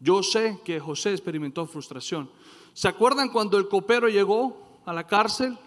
[0.00, 2.30] Yo sé que José experimentó frustración.
[2.72, 5.58] ¿Se acuerdan cuando el copero llegó a la cárcel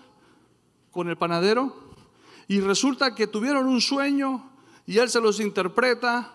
[0.91, 1.73] con el panadero
[2.47, 4.49] y resulta que tuvieron un sueño
[4.85, 6.31] y él se los interpreta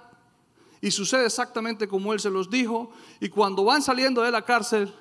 [0.81, 2.90] y sucede exactamente como él se los dijo
[3.21, 4.92] y cuando van saliendo de la cárcel,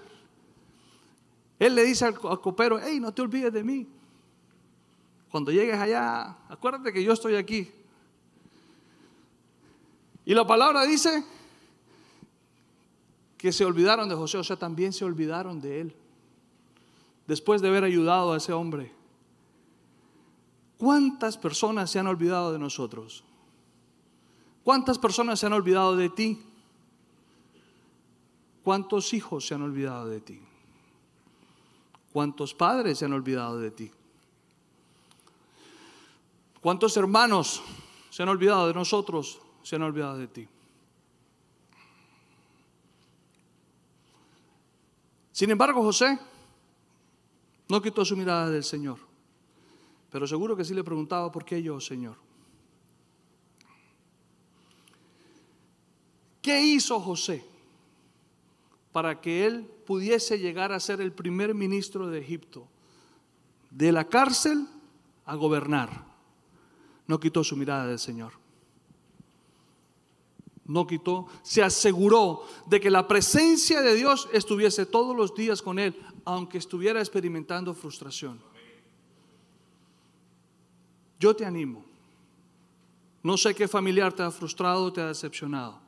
[1.60, 3.88] él le dice al, copero, hey, no te olvides de mí.
[5.32, 7.72] Cuando llegues allá, acuérdate que yo estoy aquí.
[10.26, 11.24] Y la palabra dice
[13.38, 15.96] que se olvidaron de José, o sea, también se olvidaron de él.
[17.28, 18.95] Después de haber ayudado a ese hombre.
[20.78, 23.24] ¿Cuántas personas se han olvidado de nosotros?
[24.64, 26.42] ¿Cuántas personas se han olvidado de ti?
[28.64, 30.42] ¿Cuántos hijos se han olvidado de ti?
[32.12, 33.92] ¿Cuántos padres se han olvidado de ti?
[36.62, 37.62] ¿Cuántos hermanos
[38.10, 39.40] se han olvidado de nosotros?
[39.62, 40.48] Se han olvidado de ti.
[45.32, 46.18] Sin embargo, José
[47.68, 49.05] no quitó su mirada del Señor.
[50.16, 52.16] Pero seguro que sí le preguntaba, ¿por qué yo, Señor?
[56.42, 57.44] ¿Qué hizo José
[58.94, 62.66] para que él pudiese llegar a ser el primer ministro de Egipto.
[63.70, 64.66] De la cárcel
[65.26, 66.06] a gobernar.
[67.08, 68.32] No quitó su mirada del Señor.
[70.64, 75.78] No quitó, se aseguró de que la presencia de Dios estuviese todos los días con
[75.78, 78.55] él, aunque estuviera experimentando frustración.
[81.26, 81.84] Yo te animo.
[83.24, 85.80] No sé qué familiar te ha frustrado, te ha decepcionado,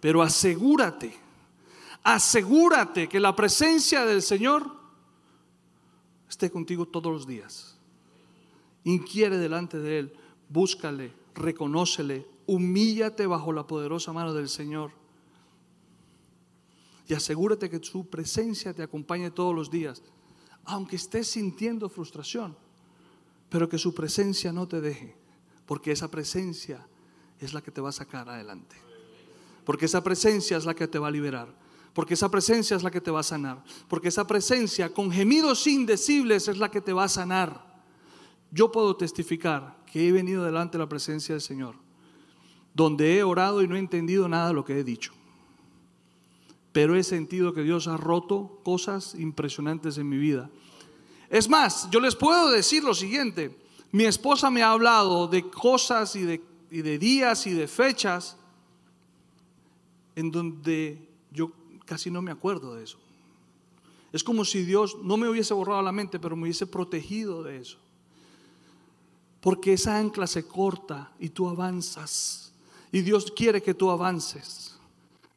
[0.00, 1.16] pero asegúrate,
[2.02, 4.68] asegúrate que la presencia del Señor
[6.28, 7.78] esté contigo todos los días.
[8.82, 10.12] Inquiere delante de Él,
[10.48, 14.90] búscale, reconócele, humíllate bajo la poderosa mano del Señor.
[17.06, 20.02] Y asegúrate que su presencia te acompañe todos los días,
[20.64, 22.56] aunque estés sintiendo frustración,
[23.50, 25.14] pero que su presencia no te deje,
[25.66, 26.86] porque esa presencia
[27.38, 28.76] es la que te va a sacar adelante.
[29.64, 31.54] Porque esa presencia es la que te va a liberar.
[31.92, 33.62] Porque esa presencia es la que te va a sanar.
[33.88, 37.82] Porque esa presencia con gemidos indecibles es la que te va a sanar.
[38.50, 41.76] Yo puedo testificar que he venido delante de la presencia del Señor,
[42.74, 45.12] donde he orado y no he entendido nada de lo que he dicho.
[46.72, 50.50] Pero he sentido que Dios ha roto cosas impresionantes en mi vida.
[51.30, 53.56] Es más, yo les puedo decir lo siguiente.
[53.92, 58.36] Mi esposa me ha hablado de cosas y de, días y de fechas
[60.16, 61.52] en donde yo
[61.84, 62.98] casi no me acuerdo de eso.
[64.12, 67.58] Es como si Dios no me hubiese borrado la mente, pero me hubiese protegido de
[67.58, 67.78] eso.
[69.40, 72.52] Porque esa ancla se corta y tú avanzas.
[72.90, 74.76] Y Dios quiere que tú avances.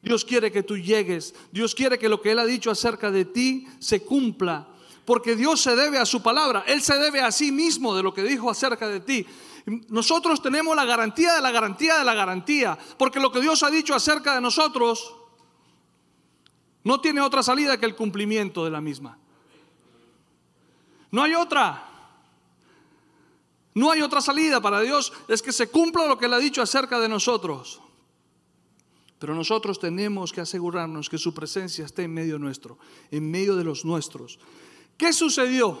[0.02, 1.34] Dios quiere que tú llegues.
[1.52, 4.68] Dios quiere que lo que Él ha dicho acerca de ti se cumpla.
[5.04, 6.64] Porque Dios se debe a su palabra.
[6.66, 9.26] Él se debe a sí mismo de lo que dijo acerca de ti.
[9.88, 12.78] Nosotros tenemos la garantía de la garantía de la garantía.
[12.98, 15.14] Porque lo que Dios ha dicho acerca de nosotros
[16.84, 19.18] no tiene otra salida que el cumplimiento de la misma.
[21.10, 21.90] No hay otra.
[23.74, 25.12] No hay otra salida para Dios.
[25.28, 27.80] Es que se cumpla lo que Él ha dicho acerca de nosotros.
[29.18, 32.78] Pero nosotros tenemos que asegurarnos que su presencia esté en medio nuestro,
[33.10, 34.38] en medio de los nuestros.
[34.96, 35.78] ¿Qué sucedió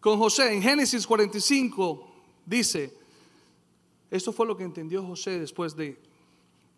[0.00, 0.52] con José?
[0.54, 2.12] En Génesis 45
[2.44, 2.96] dice,
[4.10, 5.98] esto fue lo que entendió José después de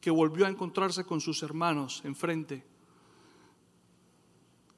[0.01, 2.63] que volvió a encontrarse con sus hermanos enfrente.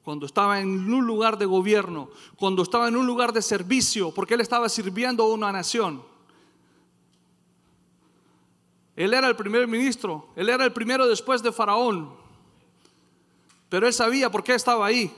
[0.01, 4.35] Cuando estaba en un lugar de gobierno, cuando estaba en un lugar de servicio, porque
[4.35, 6.01] él estaba sirviendo a una nación.
[8.95, 12.09] Él era el primer ministro, él era el primero después de Faraón.
[13.67, 15.13] Pero él sabía por qué estaba ahí.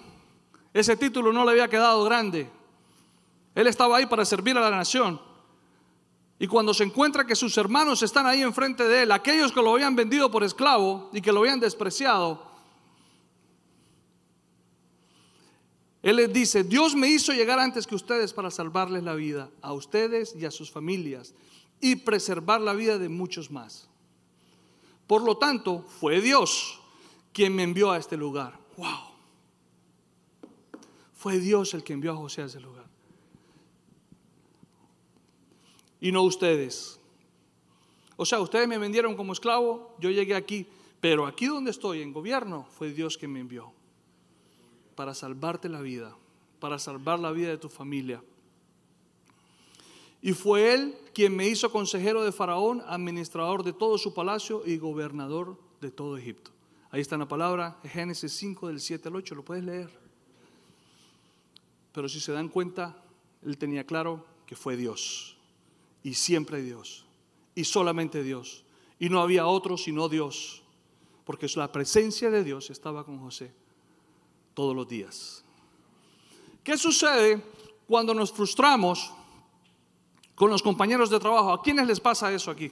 [0.73, 2.49] Ese título no le había quedado grande.
[3.55, 5.19] Él estaba ahí para servir a la nación.
[6.37, 9.73] Y cuando se encuentra que sus hermanos están ahí enfrente de él, aquellos que lo
[9.73, 12.49] habían vendido por esclavo y que lo habían despreciado,
[16.01, 19.73] él les dice, Dios me hizo llegar antes que ustedes para salvarles la vida, a
[19.73, 21.33] ustedes y a sus familias,
[21.81, 23.89] y preservar la vida de muchos más.
[25.07, 26.79] Por lo tanto, fue Dios
[27.33, 28.57] quien me envió a este lugar.
[28.77, 29.08] ¡Wow!
[31.19, 32.89] Fue Dios el que envió a José a ese lugar
[35.99, 36.97] y no ustedes.
[38.15, 40.65] O sea, ustedes me vendieron como esclavo, yo llegué aquí,
[41.01, 43.73] pero aquí donde estoy, en gobierno, fue Dios quien me envió
[44.95, 46.15] para salvarte la vida,
[46.61, 48.23] para salvar la vida de tu familia.
[50.21, 54.77] Y fue Él quien me hizo consejero de Faraón, administrador de todo su palacio y
[54.77, 56.51] gobernador de todo Egipto.
[56.91, 60.08] Ahí está la palabra, Génesis 5 del 7 al 8, lo puedes leer.
[61.91, 63.03] Pero si se dan cuenta,
[63.43, 65.37] Él tenía claro que fue Dios
[66.03, 67.05] y siempre Dios,
[67.55, 68.63] y solamente Dios.
[68.99, 70.63] Y no había otro sino Dios,
[71.25, 73.53] porque la presencia de Dios estaba con José
[74.53, 75.43] todos los días.
[76.63, 77.41] ¿Qué sucede
[77.87, 79.13] cuando nos frustramos
[80.35, 81.53] con los compañeros de trabajo?
[81.53, 82.71] ¿A quiénes les pasa eso aquí?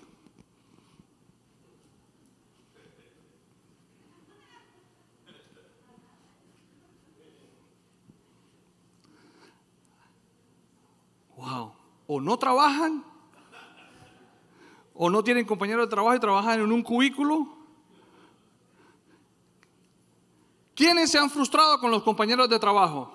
[12.08, 13.04] O no trabajan
[15.00, 17.48] o no tienen compañeros de trabajo y trabajan en un cubículo.
[20.76, 23.12] ¿Quiénes se han frustrado con los compañeros de trabajo?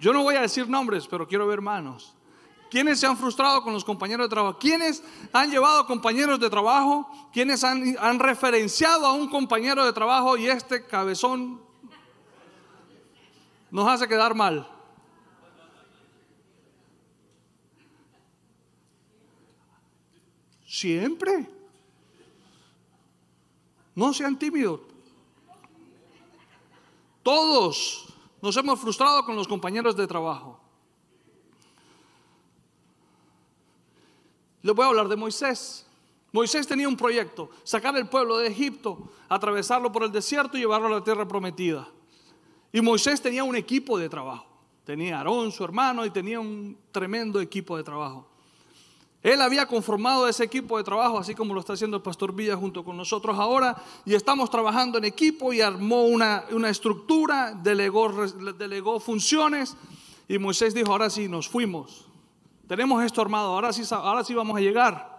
[0.00, 2.14] Yo no voy a decir nombres, pero quiero ver manos.
[2.70, 4.58] ¿Quiénes se han frustrado con los compañeros de trabajo?
[4.58, 5.02] ¿Quiénes
[5.32, 7.08] han llevado compañeros de trabajo?
[7.32, 11.60] ¿Quiénes han referenciado a un compañero de trabajo y este cabezón
[13.70, 14.75] nos hace quedar mal?
[20.76, 21.48] Siempre.
[23.94, 24.80] No sean tímidos.
[27.22, 28.12] Todos
[28.42, 30.60] nos hemos frustrado con los compañeros de trabajo.
[34.60, 35.86] Les voy a hablar de Moisés.
[36.30, 40.88] Moisés tenía un proyecto, sacar el pueblo de Egipto, atravesarlo por el desierto y llevarlo
[40.88, 41.88] a la tierra prometida.
[42.70, 44.44] Y Moisés tenía un equipo de trabajo.
[44.84, 48.35] Tenía a Aarón, su hermano, y tenía un tremendo equipo de trabajo.
[49.22, 52.56] Él había conformado ese equipo de trabajo, así como lo está haciendo el pastor Villa
[52.56, 58.08] junto con nosotros ahora, y estamos trabajando en equipo y armó una, estructura, delegó,
[58.52, 59.76] delegó funciones,
[60.28, 62.06] y Moisés dijo, ahora sí, nos fuimos.
[62.66, 65.16] Tenemos esto armado, ahora sí, ahora sí vamos a llegar.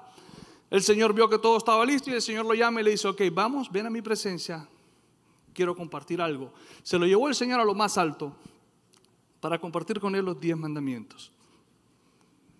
[0.70, 3.08] El Señor vio que todo estaba listo y el Señor lo llama y le dice,
[3.08, 4.68] ok, vamos, ven a mi presencia,
[5.54, 6.54] quiero compartir algo.
[6.84, 8.36] Se lo llevó el Señor a lo más alto
[9.39, 11.32] para compartir con él los diez mandamientos.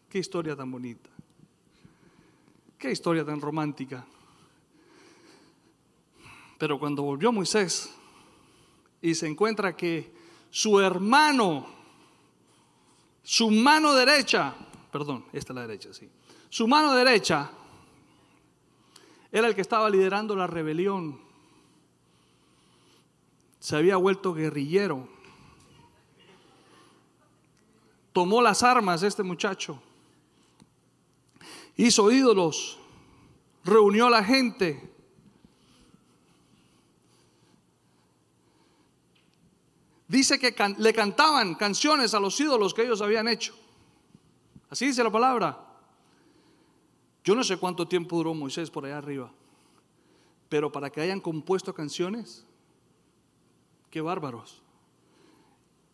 [0.10, 1.10] Qué historia tan bonita.
[2.78, 4.05] Qué historia tan romántica.
[6.57, 7.93] Pero cuando volvió Moisés
[9.01, 10.11] y se encuentra que
[10.49, 11.67] su hermano,
[13.23, 14.53] su mano derecha,
[14.91, 16.09] perdón, esta es la derecha, sí,
[16.49, 17.51] su mano derecha
[19.32, 21.19] era el que estaba liderando la rebelión.
[23.59, 25.07] Se había vuelto guerrillero.
[28.13, 29.82] Tomó las armas este muchacho
[31.78, 32.80] hizo ídolos,
[33.63, 34.91] reunió a la gente.
[40.07, 43.53] Dice que le cantaban canciones a los ídolos que ellos habían hecho.
[44.69, 45.65] Así dice la palabra.
[47.23, 49.30] Yo no sé cuánto tiempo duró Moisés por allá arriba,
[50.47, 52.45] pero para que hayan compuesto canciones,
[53.89, 54.61] qué bárbaros.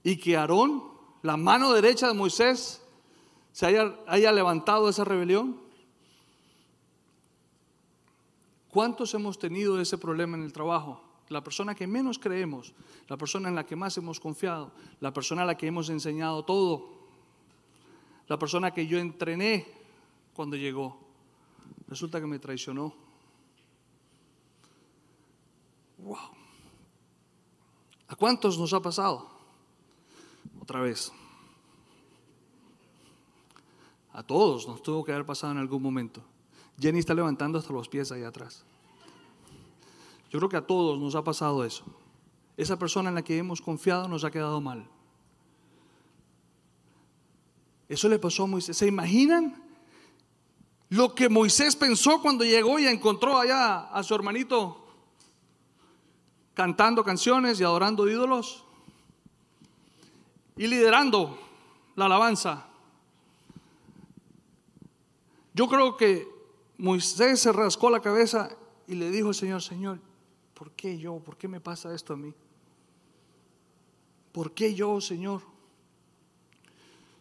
[0.04, 0.84] Y que Aarón,
[1.24, 2.84] la mano derecha de Moisés,
[3.52, 5.63] se haya, haya levantado esa rebelión.
[8.74, 11.00] ¿Cuántos hemos tenido ese problema en el trabajo?
[11.30, 12.74] La persona que menos creemos,
[13.08, 16.44] la persona en la que más hemos confiado, la persona a la que hemos enseñado
[16.44, 16.90] todo,
[18.28, 19.68] la persona que yo entrené
[20.34, 20.98] cuando llegó,
[21.88, 22.96] resulta que me traicionó.
[26.00, 26.18] Wow.
[28.08, 29.30] ¿A cuántos nos ha pasado?
[30.60, 31.12] Otra vez.
[34.14, 36.33] A todos nos tuvo que haber pasado en algún momento.
[36.80, 38.64] Jenny está levantando hasta los pies ahí atrás.
[40.32, 41.84] Yo creo que a todos nos ha pasado eso.
[42.58, 44.88] Esa persona en la que hemos confiado nos ha quedado mal.
[47.88, 48.76] Eso le pasó a Moisés.
[48.76, 49.62] ¿Se imaginan
[50.90, 54.80] lo que Moisés pensó cuando llegó y encontró allá a su hermanito
[56.56, 58.64] cantando canciones y adorando ídolos?
[60.58, 61.38] Y liderando
[61.96, 62.68] la alabanza.
[65.54, 66.33] Yo creo que
[66.78, 68.50] Moisés se rascó la cabeza
[68.88, 70.00] y le dijo al Señor, Señor,
[70.54, 71.20] ¿por qué yo?
[71.20, 72.34] ¿Por qué me pasa esto a mí?
[74.32, 75.42] ¿Por qué yo, Señor?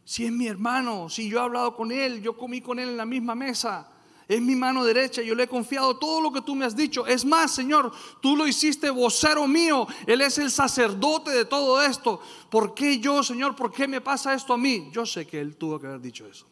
[0.04, 2.96] Si es mi hermano, si yo he hablado con él, yo comí con él en
[2.96, 3.88] la misma mesa,
[4.26, 7.06] es mi mano derecha, yo le he confiado todo lo que tú me has dicho.
[7.06, 12.20] Es más, Señor, tú lo hiciste vocero mío, Él es el sacerdote de todo esto.
[12.50, 14.88] ¿Por qué yo, Señor, por qué me pasa esto a mí?
[14.92, 16.46] Yo sé que Él tuvo que haber dicho eso.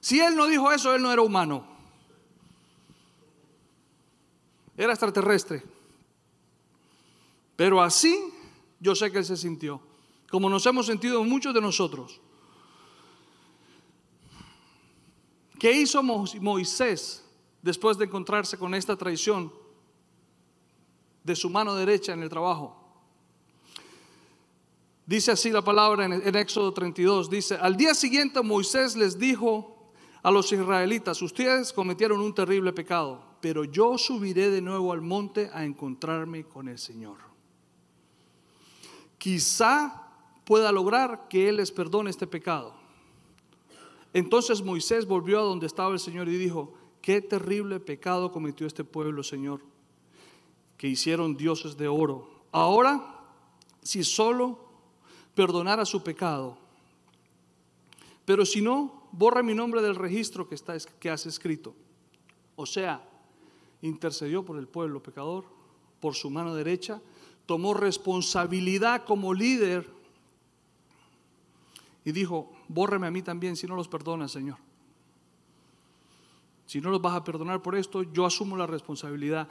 [0.00, 1.71] Si Él no dijo eso, Él no era humano.
[4.76, 5.62] Era extraterrestre.
[7.56, 8.32] Pero así
[8.80, 9.80] yo sé que él se sintió,
[10.30, 12.20] como nos hemos sentido muchos de nosotros.
[15.58, 17.24] ¿Qué hizo Moisés
[17.60, 19.52] después de encontrarse con esta traición
[21.22, 22.76] de su mano derecha en el trabajo?
[25.06, 29.92] Dice así la palabra en, en Éxodo 32, dice, al día siguiente Moisés les dijo
[30.22, 35.50] a los israelitas, ustedes cometieron un terrible pecado pero yo subiré de nuevo al monte
[35.52, 37.18] a encontrarme con el Señor.
[39.18, 40.10] Quizá
[40.44, 42.72] pueda lograr que Él les perdone este pecado.
[44.14, 48.84] Entonces Moisés volvió a donde estaba el Señor y dijo, qué terrible pecado cometió este
[48.84, 49.60] pueblo, Señor,
[50.76, 52.44] que hicieron dioses de oro.
[52.52, 53.24] Ahora,
[53.82, 54.68] si solo
[55.34, 56.58] perdonara su pecado,
[58.24, 61.74] pero si no, borra mi nombre del registro que, está, que has escrito.
[62.54, 63.08] O sea,
[63.82, 65.44] intercedió por el pueblo pecador,
[66.00, 67.00] por su mano derecha,
[67.46, 69.88] tomó responsabilidad como líder
[72.04, 74.56] y dijo, bórreme a mí también si no los perdonas, Señor.
[76.66, 79.48] Si no los vas a perdonar por esto, yo asumo la responsabilidad.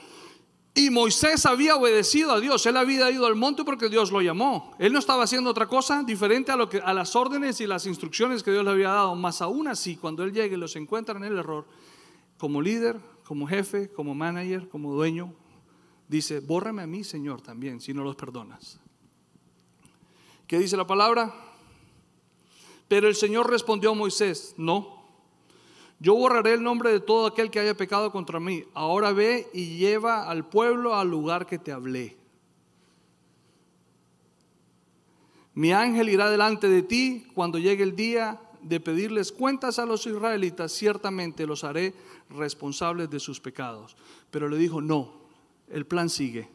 [0.73, 4.73] Y Moisés había obedecido a Dios, él había ido al monte porque Dios lo llamó.
[4.79, 7.85] Él no estaba haciendo otra cosa diferente a, lo que, a las órdenes y las
[7.85, 9.15] instrucciones que Dios le había dado.
[9.15, 11.65] Más aún así, cuando él llegue y los encuentra en el error,
[12.37, 15.33] como líder, como jefe, como manager, como dueño,
[16.07, 18.79] dice, bórrame a mí, Señor, también, si no los perdonas.
[20.47, 21.33] ¿Qué dice la palabra?
[22.87, 25.01] Pero el Señor respondió a Moisés, no,
[26.01, 28.63] yo borraré el nombre de todo aquel que haya pecado contra mí.
[28.73, 32.17] Ahora ve y lleva al pueblo al lugar que te hablé.
[35.53, 40.07] Mi ángel irá delante de ti cuando llegue el día de pedirles cuentas a los
[40.07, 41.93] israelitas, ciertamente los haré
[42.35, 43.95] responsables de sus pecados.
[44.29, 45.13] Pero le dijo, no,
[45.69, 46.49] el plan sigue.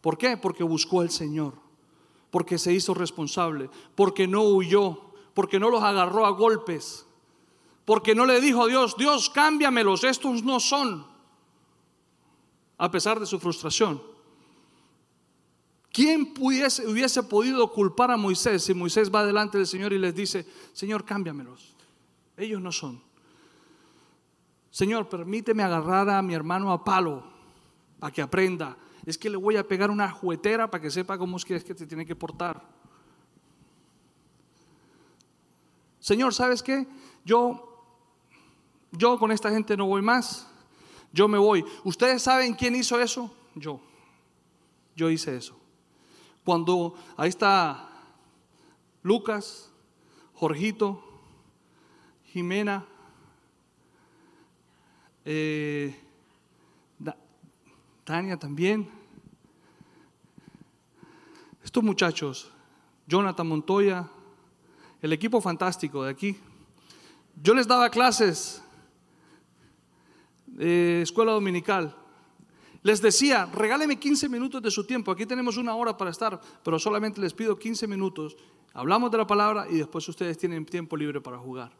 [0.00, 0.36] ¿Por qué?
[0.36, 1.54] Porque buscó al Señor,
[2.30, 7.06] porque se hizo responsable, porque no huyó, porque no los agarró a golpes,
[7.84, 11.06] porque no le dijo a Dios, Dios, cámbiamelos, estos no son,
[12.78, 14.02] a pesar de su frustración.
[15.92, 20.14] ¿Quién pudiese, hubiese podido culpar a Moisés si Moisés va delante del Señor y les
[20.14, 21.74] dice, Señor, cámbiamelos?
[22.36, 23.02] Ellos no son.
[24.72, 27.22] Señor, permíteme agarrar a mi hermano a palo
[28.00, 28.78] para que aprenda.
[29.04, 31.62] Es que le voy a pegar una juguetera para que sepa cómo es que, es
[31.62, 32.66] que te tiene que portar.
[36.00, 36.86] Señor, ¿sabes qué?
[37.22, 37.84] Yo,
[38.92, 40.48] yo con esta gente no voy más.
[41.12, 41.62] Yo me voy.
[41.84, 43.30] ¿Ustedes saben quién hizo eso?
[43.54, 43.78] Yo.
[44.96, 45.54] Yo hice eso.
[46.44, 47.90] Cuando ahí está
[49.02, 49.70] Lucas,
[50.32, 51.04] Jorgito,
[52.24, 52.86] Jimena,
[55.24, 55.94] eh,
[58.04, 58.88] Tania también.
[61.62, 62.50] Estos muchachos,
[63.06, 64.08] Jonathan Montoya,
[65.00, 66.36] el equipo fantástico de aquí.
[67.40, 68.62] Yo les daba clases
[70.46, 71.96] de escuela dominical
[72.82, 75.12] les decía, regáleme 15 minutos de su tiempo.
[75.12, 78.36] Aquí tenemos una hora para estar, pero solamente les pido 15 minutos.
[78.74, 81.70] Hablamos de la palabra y después ustedes tienen tiempo libre para jugar.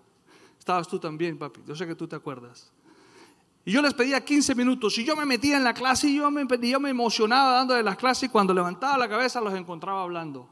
[0.58, 1.60] Estabas tú también, papi.
[1.66, 2.72] Yo sé que tú te acuerdas.
[3.64, 4.98] Y yo les pedía 15 minutos.
[4.98, 7.82] Y yo me metía en la clase y yo me, yo me emocionaba dando de
[7.82, 10.48] las clases y cuando levantaba la cabeza los encontraba hablando.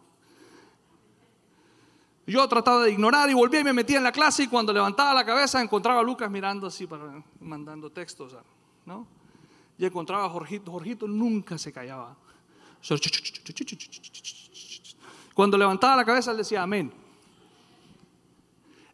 [2.26, 5.12] Yo trataba de ignorar y volvía y me metía en la clase y cuando levantaba
[5.12, 8.36] la cabeza encontraba a Lucas mirando así, para, mandando textos.
[8.86, 9.06] ¿no?
[9.80, 10.70] y encontraba a Jorgito.
[10.70, 12.14] Jorgito nunca se callaba.
[15.32, 16.92] Cuando levantaba la cabeza, él decía amén.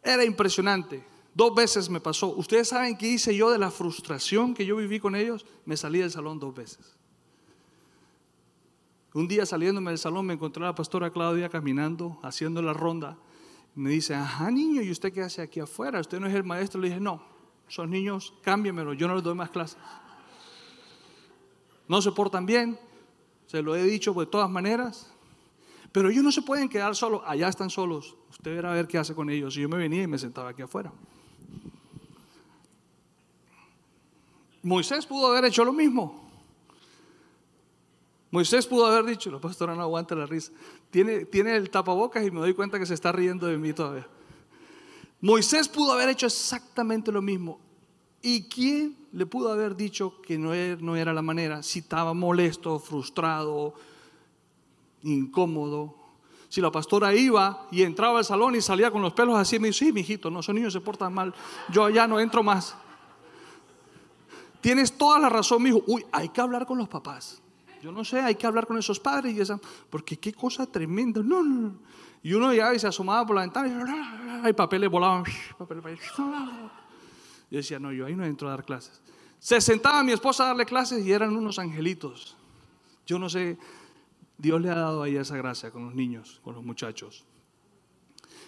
[0.01, 1.05] Era impresionante.
[1.37, 2.29] Dos veces me pasó.
[2.35, 5.45] ¿Ustedes saben qué hice yo de la frustración que yo viví con ellos?
[5.65, 6.97] Me salí del salón dos veces.
[9.13, 13.17] Un día saliéndome del salón me encontré a la pastora Claudia caminando, haciendo la ronda.
[13.75, 15.99] Me dice, ajá niño, ¿y usted qué hace aquí afuera?
[15.99, 16.81] ¿Usted no es el maestro?
[16.81, 17.21] Le dije, no,
[17.67, 19.77] son niños, cámbiamelo, yo no les doy más clases
[21.87, 22.77] no se portan bien,
[23.45, 25.13] se lo he dicho de todas maneras,
[25.91, 28.97] pero ellos no se pueden quedar solos, allá están solos, usted verá a ver qué
[28.97, 29.55] hace con ellos.
[29.57, 30.91] Y yo me venía y me sentaba aquí afuera.
[34.67, 36.29] Moisés pudo haber hecho lo mismo.
[38.31, 40.51] Moisés pudo haber dicho, la pastora no aguanta la risa,
[40.91, 44.05] tiene, tiene el tapabocas y me doy cuenta que se está riendo de mí todavía.
[45.21, 47.61] Moisés pudo haber hecho exactamente lo mismo.
[48.21, 52.13] ¿Y quién le pudo haber dicho que no era, no era la manera si estaba
[52.13, 53.73] molesto, frustrado,
[55.03, 55.95] incómodo?
[56.49, 59.69] Si la pastora iba y entraba al salón y salía con los pelos así, me
[59.69, 61.33] dice, sí, mijito, no, esos niños se portan mal,
[61.71, 62.75] yo ya no entro más.
[64.61, 65.83] Tienes toda la razón, mijo.
[65.87, 67.41] Uy, hay que hablar con los papás.
[67.81, 71.21] Yo no sé, hay que hablar con esos padres y esa, porque qué cosa tremenda.
[71.23, 71.75] No, no,
[72.23, 75.23] Y uno ya se asomaba por la ventana y papeles volaban.
[75.57, 75.99] Papeles,
[77.49, 79.01] yo decía, no, yo ahí no entro a dar clases.
[79.39, 82.35] Se sentaba mi esposa a darle clases y eran unos angelitos.
[83.05, 83.57] Yo no sé,
[84.37, 87.23] Dios le ha dado ahí esa gracia con los niños, con los muchachos.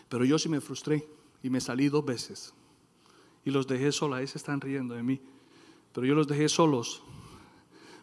[0.09, 1.07] Pero yo sí me frustré
[1.41, 2.53] y me salí dos veces.
[3.45, 5.21] Y los dejé solos, ahí se están riendo de mí.
[5.93, 7.03] Pero yo los dejé solos.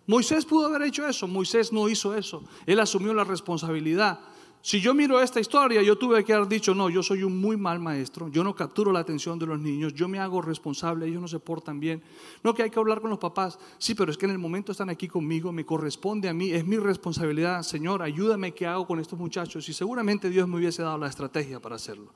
[0.07, 2.45] Moisés pudo haber hecho eso, Moisés no hizo eso.
[2.65, 4.21] Él asumió la responsabilidad
[4.67, 7.57] si yo miro esta historia, yo tuve que haber dicho, no, yo soy un muy
[7.57, 11.23] mal maestro, yo no capturo la atención de los niños, yo me hago responsable, ellos
[11.23, 12.03] no se portan bien.
[12.43, 14.73] No que hay que hablar con los papás, sí, pero es que en el momento
[14.73, 18.99] están aquí conmigo, me corresponde a mí, es mi responsabilidad, Señor, ayúdame qué hago con
[18.99, 19.69] estos muchachos.
[19.69, 22.13] Y seguramente Dios me hubiese dado la estrategia para hacerlo.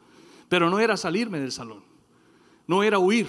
[0.48, 1.84] Pero no era salirme del salón,
[2.66, 3.28] no era huir,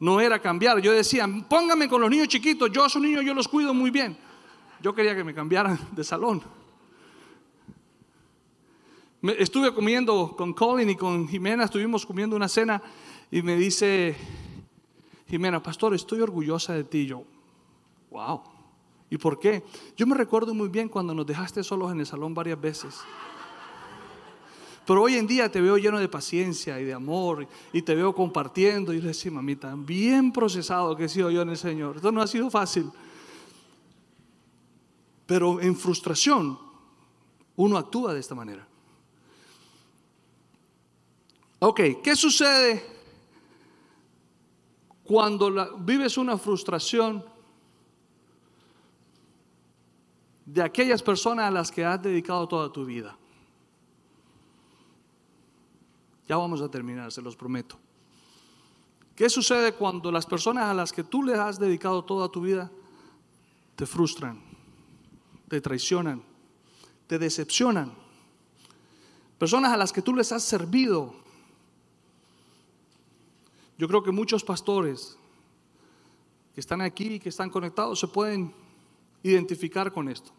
[0.00, 0.80] no era cambiar.
[0.80, 3.90] Yo decía, póngame con los niños chiquitos, yo a esos niños yo los cuido muy
[3.90, 4.16] bien.
[4.82, 6.42] Yo quería que me cambiaran de salón
[9.32, 12.82] estuve comiendo con Colin y con Jimena, estuvimos comiendo una cena
[13.30, 14.14] y me dice
[15.28, 17.06] Jimena, pastor, estoy orgullosa de ti.
[17.06, 17.24] yo,
[18.10, 18.42] wow.
[19.08, 19.62] ¿Y por qué?
[19.96, 23.00] Yo me recuerdo muy bien cuando nos dejaste solos en el salón varias veces.
[24.86, 28.14] Pero hoy en día te veo lleno de paciencia y de amor y te veo
[28.14, 28.92] compartiendo.
[28.92, 31.96] Y le decía, mamita, bien procesado que he sido yo en el Señor.
[31.96, 32.90] Esto no ha sido fácil.
[35.26, 36.58] Pero en frustración
[37.56, 38.66] uno actúa de esta manera.
[41.60, 42.84] Ok, ¿qué sucede
[45.02, 47.24] cuando vives una frustración
[50.44, 53.16] de aquellas personas a las que has dedicado toda tu vida?
[56.28, 57.78] Ya vamos a terminar, se los prometo.
[59.14, 62.70] ¿Qué sucede cuando las personas a las que tú le has dedicado toda tu vida
[63.76, 64.40] te frustran,
[65.48, 66.22] te traicionan,
[67.06, 67.92] te decepcionan?
[69.38, 71.14] Personas a las que tú les has servido.
[73.78, 75.16] Yo creo que muchos pastores
[76.54, 78.54] que están aquí y que están conectados se pueden
[79.22, 80.32] identificar con esto.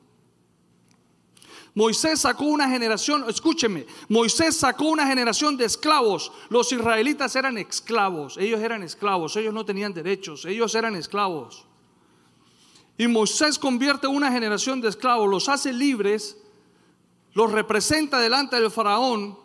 [1.76, 6.32] Moisés sacó una generación, escúcheme, Moisés sacó una generación de esclavos.
[6.48, 11.66] Los israelitas eran esclavos, ellos eran esclavos, ellos no tenían derechos, ellos eran esclavos.
[12.98, 16.38] Y Moisés convierte una generación de esclavos, los hace libres,
[17.34, 19.38] los representa delante del faraón.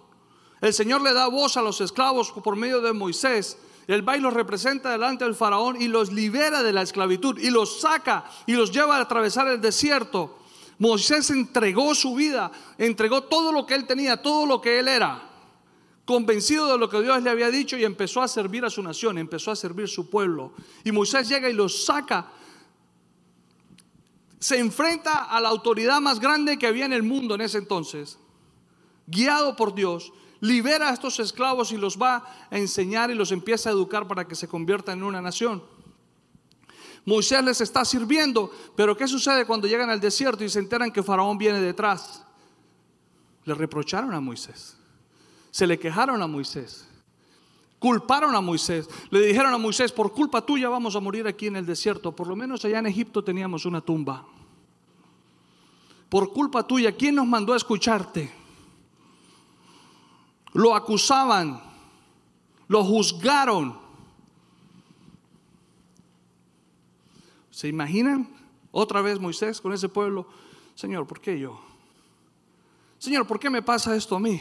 [0.60, 3.58] El Señor le da voz a los esclavos por medio de Moisés.
[3.88, 7.80] El va los representa delante del faraón y los libera de la esclavitud y los
[7.80, 10.39] saca y los lleva a atravesar el desierto.
[10.80, 15.22] Moisés entregó su vida, entregó todo lo que él tenía, todo lo que él era,
[16.06, 19.18] convencido de lo que Dios le había dicho y empezó a servir a su nación,
[19.18, 20.54] empezó a servir su pueblo.
[20.82, 22.32] Y Moisés llega y los saca,
[24.38, 28.18] se enfrenta a la autoridad más grande que había en el mundo en ese entonces,
[29.06, 33.68] guiado por Dios, libera a estos esclavos y los va a enseñar y los empieza
[33.68, 35.62] a educar para que se conviertan en una nación.
[37.04, 41.02] Moisés les está sirviendo, pero ¿qué sucede cuando llegan al desierto y se enteran que
[41.02, 42.24] Faraón viene detrás?
[43.44, 44.76] Le reprocharon a Moisés,
[45.50, 46.86] se le quejaron a Moisés,
[47.78, 51.56] culparon a Moisés, le dijeron a Moisés, por culpa tuya vamos a morir aquí en
[51.56, 54.26] el desierto, por lo menos allá en Egipto teníamos una tumba.
[56.10, 58.30] Por culpa tuya, ¿quién nos mandó a escucharte?
[60.52, 61.62] Lo acusaban,
[62.66, 63.78] lo juzgaron.
[67.60, 68.26] ¿Se imaginan
[68.72, 70.26] otra vez Moisés con ese pueblo?
[70.74, 71.60] Señor, ¿por qué yo?
[72.98, 74.40] Señor, ¿por qué me pasa esto a mí?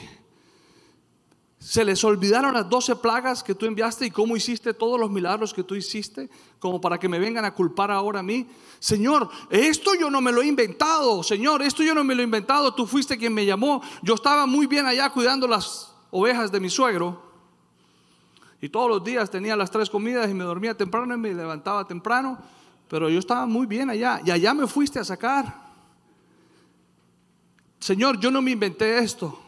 [1.59, 5.53] Se les olvidaron las doce plagas que tú enviaste y cómo hiciste todos los milagros
[5.53, 8.47] que tú hiciste, como para que me vengan a culpar ahora a mí.
[8.79, 11.21] Señor, esto yo no me lo he inventado.
[11.21, 12.73] Señor, esto yo no me lo he inventado.
[12.73, 13.81] Tú fuiste quien me llamó.
[14.01, 17.21] Yo estaba muy bien allá cuidando las ovejas de mi suegro.
[18.61, 21.85] Y todos los días tenía las tres comidas y me dormía temprano y me levantaba
[21.85, 22.39] temprano
[22.89, 25.69] pero yo estaba muy bien allá y allá me fuiste a sacar.
[27.79, 29.39] Señor, yo no me inventé esto.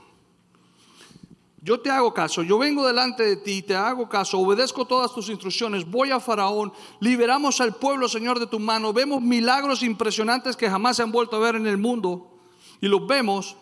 [1.64, 5.30] Yo te hago caso, yo vengo delante de ti, te hago caso, obedezco todas tus
[5.30, 10.68] instrucciones, voy a Faraón, liberamos al pueblo, Señor, de tu mano, vemos milagros impresionantes que
[10.68, 12.40] jamás se han vuelto a ver en el mundo
[12.80, 13.56] y los vemos.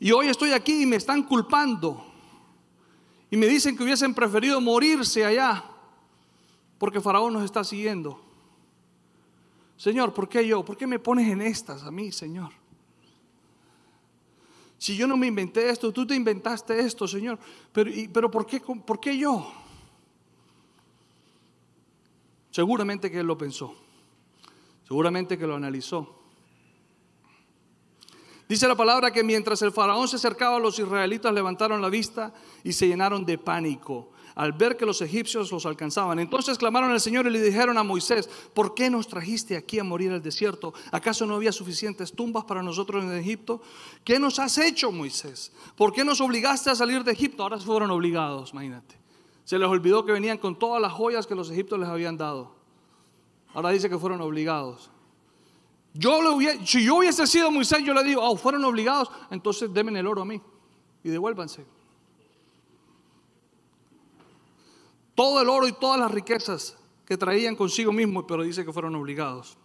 [0.00, 2.02] Y hoy estoy aquí y me están culpando
[3.30, 5.64] y me dicen que hubiesen preferido morirse allá
[6.78, 8.23] porque Faraón nos está siguiendo.
[9.76, 10.64] Señor, ¿por qué yo?
[10.64, 12.52] ¿Por qué me pones en estas a mí, Señor?
[14.78, 17.38] Si yo no me inventé esto, tú te inventaste esto, Señor.
[17.72, 19.50] Pero, pero ¿por, qué, ¿por qué yo?
[22.50, 23.74] Seguramente que él lo pensó.
[24.86, 26.22] Seguramente que lo analizó.
[28.48, 32.74] Dice la palabra que mientras el faraón se acercaba, los israelitas levantaron la vista y
[32.74, 36.18] se llenaron de pánico al ver que los egipcios los alcanzaban.
[36.18, 39.84] Entonces clamaron al Señor y le dijeron a Moisés, ¿por qué nos trajiste aquí a
[39.84, 40.74] morir al desierto?
[40.90, 43.62] ¿Acaso no había suficientes tumbas para nosotros en Egipto?
[44.02, 45.52] ¿Qué nos has hecho, Moisés?
[45.76, 47.42] ¿Por qué nos obligaste a salir de Egipto?
[47.42, 48.96] Ahora fueron obligados, imagínate.
[49.44, 52.54] Se les olvidó que venían con todas las joyas que los egipcios les habían dado.
[53.52, 54.90] Ahora dice que fueron obligados.
[55.92, 56.18] Yo
[56.64, 60.22] si yo hubiese sido Moisés, yo le digo, oh, fueron obligados, entonces denme el oro
[60.22, 60.42] a mí
[61.04, 61.64] y devuélvanse.
[65.14, 68.94] Todo el oro y todas las riquezas que traían consigo mismo, pero dice que fueron
[68.94, 69.56] obligados.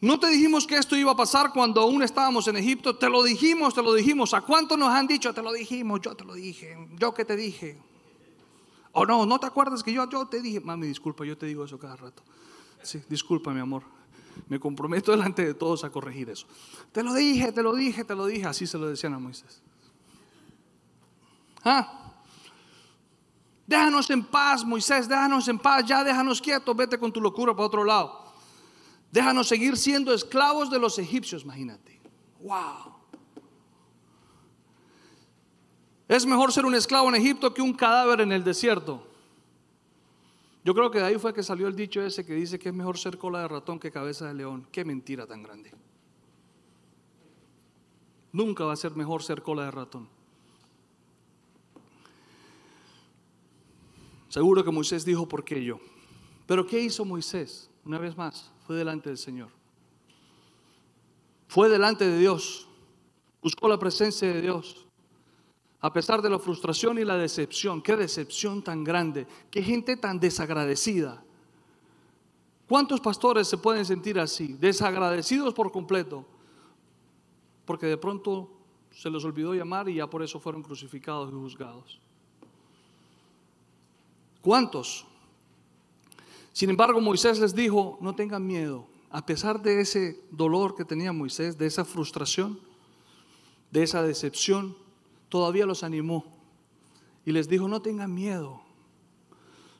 [0.00, 3.22] No te dijimos que esto iba a pasar cuando aún estábamos en Egipto, te lo
[3.22, 4.32] dijimos, te lo dijimos.
[4.32, 5.34] ¿A cuánto nos han dicho?
[5.34, 7.78] Te lo dijimos, yo te lo dije, yo que te dije.
[8.92, 11.64] O no, no te acuerdas que yo, yo te dije, mami, disculpa, yo te digo
[11.64, 12.22] eso cada rato.
[12.82, 13.82] Sí, disculpa, mi amor.
[14.48, 16.46] Me comprometo delante de todos a corregir eso.
[16.92, 18.46] Te lo dije, te lo dije, te lo dije.
[18.46, 19.62] Así se lo decían a Moisés.
[21.62, 22.09] ¿Ah?
[23.70, 27.66] Déjanos en paz, Moisés, déjanos en paz, ya déjanos quietos, vete con tu locura para
[27.66, 28.24] otro lado.
[29.12, 32.00] Déjanos seguir siendo esclavos de los egipcios, imagínate.
[32.40, 32.96] Wow.
[36.08, 39.06] Es mejor ser un esclavo en Egipto que un cadáver en el desierto.
[40.64, 42.74] Yo creo que de ahí fue que salió el dicho ese que dice que es
[42.74, 44.66] mejor ser cola de ratón que cabeza de león.
[44.72, 45.72] Qué mentira tan grande.
[48.32, 50.19] Nunca va a ser mejor ser cola de ratón.
[54.30, 55.80] Seguro que Moisés dijo, ¿por qué yo?
[56.46, 57.68] Pero ¿qué hizo Moisés?
[57.84, 59.48] Una vez más, fue delante del Señor.
[61.48, 62.68] Fue delante de Dios.
[63.42, 64.86] Buscó la presencia de Dios.
[65.80, 67.82] A pesar de la frustración y la decepción.
[67.82, 69.26] Qué decepción tan grande.
[69.50, 71.24] Qué gente tan desagradecida.
[72.68, 74.52] ¿Cuántos pastores se pueden sentir así?
[74.52, 76.24] Desagradecidos por completo.
[77.64, 78.48] Porque de pronto
[78.92, 82.00] se les olvidó llamar y ya por eso fueron crucificados y juzgados.
[84.42, 85.06] ¿Cuántos?
[86.52, 88.86] Sin embargo, Moisés les dijo, no tengan miedo.
[89.10, 92.60] A pesar de ese dolor que tenía Moisés, de esa frustración,
[93.70, 94.76] de esa decepción,
[95.28, 96.24] todavía los animó.
[97.24, 98.62] Y les dijo, no tengan miedo.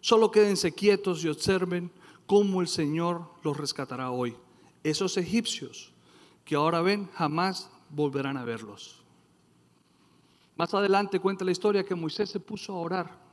[0.00, 1.90] Solo quédense quietos y observen
[2.26, 4.36] cómo el Señor los rescatará hoy.
[4.82, 5.92] Esos egipcios
[6.44, 9.02] que ahora ven, jamás volverán a verlos.
[10.56, 13.29] Más adelante cuenta la historia que Moisés se puso a orar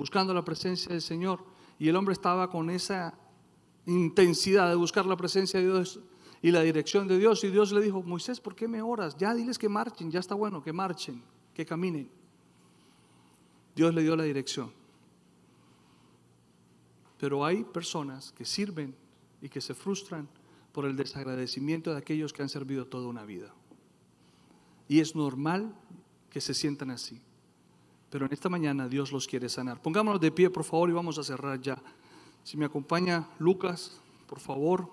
[0.00, 1.44] buscando la presencia del Señor.
[1.78, 3.12] Y el hombre estaba con esa
[3.84, 6.00] intensidad de buscar la presencia de Dios
[6.40, 7.44] y la dirección de Dios.
[7.44, 9.14] Y Dios le dijo, Moisés, ¿por qué me oras?
[9.18, 11.22] Ya diles que marchen, ya está bueno, que marchen,
[11.52, 12.10] que caminen.
[13.76, 14.72] Dios le dio la dirección.
[17.18, 18.96] Pero hay personas que sirven
[19.42, 20.26] y que se frustran
[20.72, 23.52] por el desagradecimiento de aquellos que han servido toda una vida.
[24.88, 25.74] Y es normal
[26.30, 27.20] que se sientan así.
[28.10, 29.80] Pero en esta mañana Dios los quiere sanar.
[29.80, 31.80] Pongámonos de pie, por favor, y vamos a cerrar ya.
[32.42, 34.90] Si me acompaña Lucas, por favor.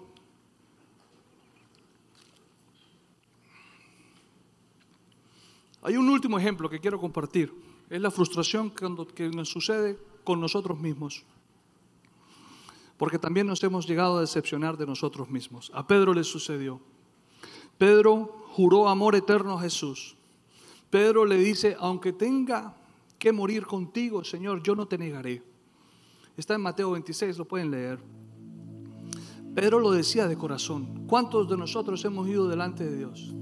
[5.81, 7.53] Hay un último ejemplo que quiero compartir.
[7.89, 11.23] Es la frustración que nos sucede con nosotros mismos.
[12.97, 15.71] Porque también nos hemos llegado a decepcionar de nosotros mismos.
[15.73, 16.81] A Pedro le sucedió.
[17.77, 20.15] Pedro juró amor eterno a Jesús.
[20.89, 22.75] Pedro le dice, aunque tenga
[23.17, 25.43] que morir contigo, Señor, yo no te negaré.
[26.35, 27.99] Está en Mateo 26, lo pueden leer.
[29.55, 31.07] Pedro lo decía de corazón.
[31.07, 33.33] ¿Cuántos de nosotros hemos ido delante de Dios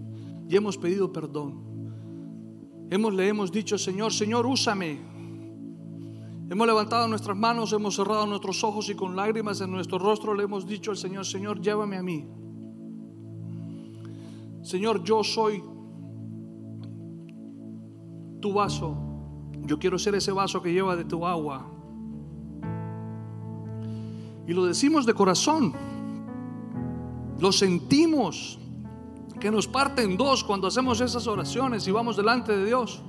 [0.47, 2.85] y hemos pedido perdón?
[2.89, 5.01] Hemos, le hemos dicho, Señor, Señor, úsame.
[6.49, 10.43] Hemos levantado nuestras manos, hemos cerrado nuestros ojos y con lágrimas en nuestro rostro le
[10.43, 12.25] hemos dicho al Señor, Señor, llévame a mí.
[14.61, 15.61] Señor, yo soy
[18.39, 19.04] tu vaso
[19.65, 21.65] yo quiero ser ese vaso que lleva de tu agua.
[24.47, 25.73] Y lo decimos de corazón.
[27.39, 28.59] Lo sentimos
[29.39, 33.01] que nos parte en dos cuando hacemos esas oraciones y vamos delante de Dios.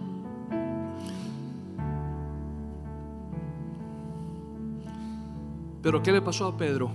[5.83, 6.91] Pero ¿qué le pasó a Pedro?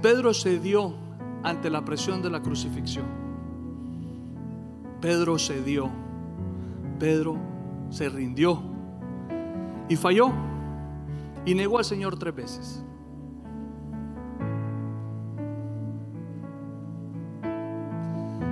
[0.00, 0.94] Pedro cedió
[1.42, 3.06] ante la presión de la crucifixión.
[5.00, 5.90] Pedro cedió.
[7.00, 7.36] Pedro
[7.90, 8.77] se rindió
[9.88, 10.30] y falló
[11.44, 12.84] y negó al Señor tres veces.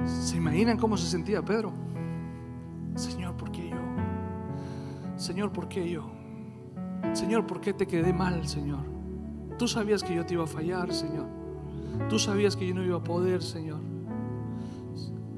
[0.05, 1.73] ¿Se imaginan cómo se sentía Pedro?
[2.95, 3.77] Señor, ¿por qué yo?
[5.17, 6.11] Señor, ¿por qué yo?
[7.13, 8.81] Señor, ¿por qué te quedé mal, Señor?
[9.59, 11.27] Tú sabías que yo te iba a fallar, Señor.
[12.09, 13.81] Tú sabías que yo no iba a poder, Señor.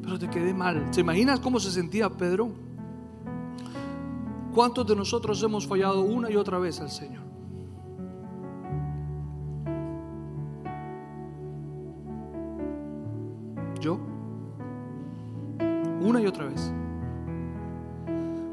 [0.02, 0.88] Pero te quedé mal.
[0.90, 2.67] ¿Se imaginan cómo se sentía Pedro?
[4.58, 7.22] ¿Cuántos de nosotros hemos fallado una y otra vez al Señor?
[13.80, 14.00] Yo.
[16.00, 16.72] Una y otra vez.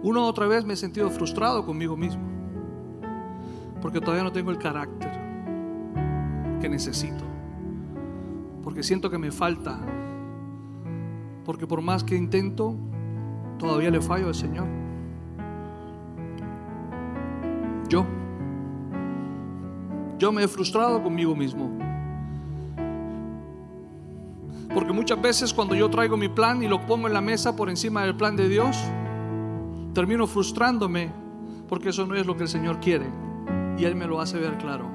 [0.04, 2.22] Una y otra vez me he sentido frustrado conmigo mismo.
[3.82, 5.12] Porque todavía no tengo el carácter
[6.62, 7.24] que necesito.
[8.64, 9.80] Porque siento que me falta.
[11.46, 12.76] Porque por más que intento,
[13.58, 14.85] todavía le fallo al Señor.
[17.90, 18.06] Yo.
[20.18, 21.70] Yo me he frustrado conmigo mismo.
[24.74, 27.70] Porque muchas veces cuando yo traigo mi plan y lo pongo en la mesa por
[27.70, 28.78] encima del plan de Dios,
[29.94, 31.12] termino frustrándome
[31.68, 33.08] porque eso no es lo que el Señor quiere.
[33.78, 34.95] Y Él me lo hace ver claro.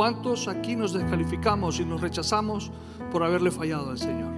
[0.00, 2.72] ¿Cuántos aquí nos descalificamos y nos rechazamos
[3.12, 4.32] por haberle fallado al Señor?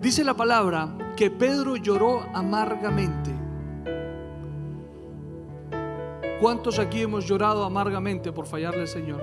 [0.00, 3.30] Dice la palabra que Pedro lloró amargamente.
[6.40, 9.22] ¿Cuántos aquí hemos llorado amargamente por fallarle al Señor?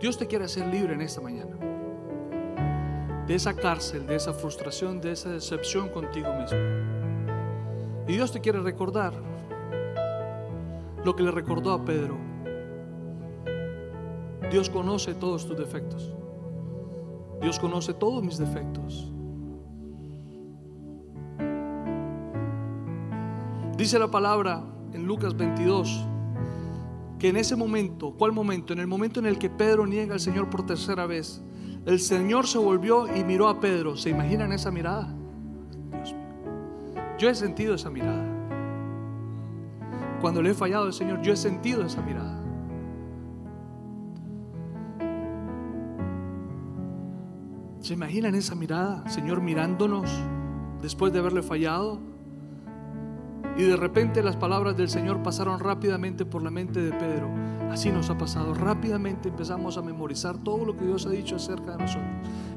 [0.00, 1.56] Dios te quiere hacer libre en esta mañana.
[3.26, 6.97] De esa cárcel, de esa frustración, de esa decepción contigo mismo.
[8.08, 9.12] Y Dios te quiere recordar
[11.04, 12.16] lo que le recordó a Pedro.
[14.50, 16.14] Dios conoce todos tus defectos.
[17.42, 19.12] Dios conoce todos mis defectos.
[23.76, 26.04] Dice la palabra en Lucas 22
[27.18, 28.72] que en ese momento, ¿cuál momento?
[28.72, 31.42] En el momento en el que Pedro niega al Señor por tercera vez,
[31.84, 33.96] el Señor se volvió y miró a Pedro.
[33.96, 35.17] ¿Se imaginan esa mirada?
[37.18, 38.24] Yo he sentido esa mirada.
[40.20, 42.40] Cuando le he fallado al Señor, yo he sentido esa mirada.
[47.80, 49.08] ¿Se imaginan esa mirada?
[49.08, 50.10] Señor mirándonos
[50.82, 51.98] después de haberle fallado.
[53.56, 57.28] Y de repente las palabras del Señor pasaron rápidamente por la mente de Pedro.
[57.70, 58.54] Así nos ha pasado.
[58.54, 62.10] Rápidamente empezamos a memorizar todo lo que Dios ha dicho acerca de nosotros.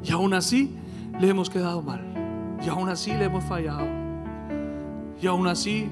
[0.03, 0.78] Y aún así
[1.20, 2.57] le hemos quedado mal.
[2.64, 4.01] Y aún así le hemos fallado.
[5.22, 5.88] Y aún así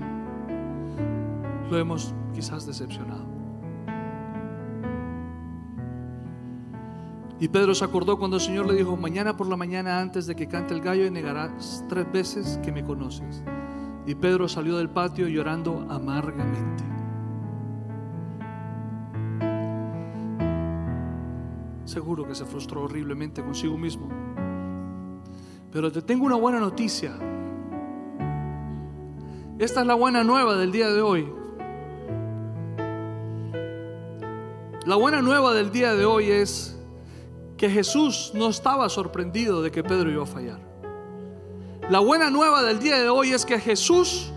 [1.69, 3.27] lo hemos quizás decepcionado.
[7.39, 10.35] Y Pedro se acordó cuando el Señor le dijo, mañana por la mañana antes de
[10.35, 13.43] que cante el gallo negarás tres veces que me conoces.
[14.05, 16.83] Y Pedro salió del patio llorando amargamente.
[21.85, 24.09] Seguro que se frustró horriblemente consigo mismo.
[25.71, 27.28] Pero te tengo una buena noticia.
[29.59, 31.29] Esta es la buena nueva del día de hoy.
[34.85, 36.79] La buena nueva del día de hoy es
[37.57, 40.61] que Jesús no estaba sorprendido de que Pedro iba a fallar.
[41.89, 44.31] La buena nueva del día de hoy es que Jesús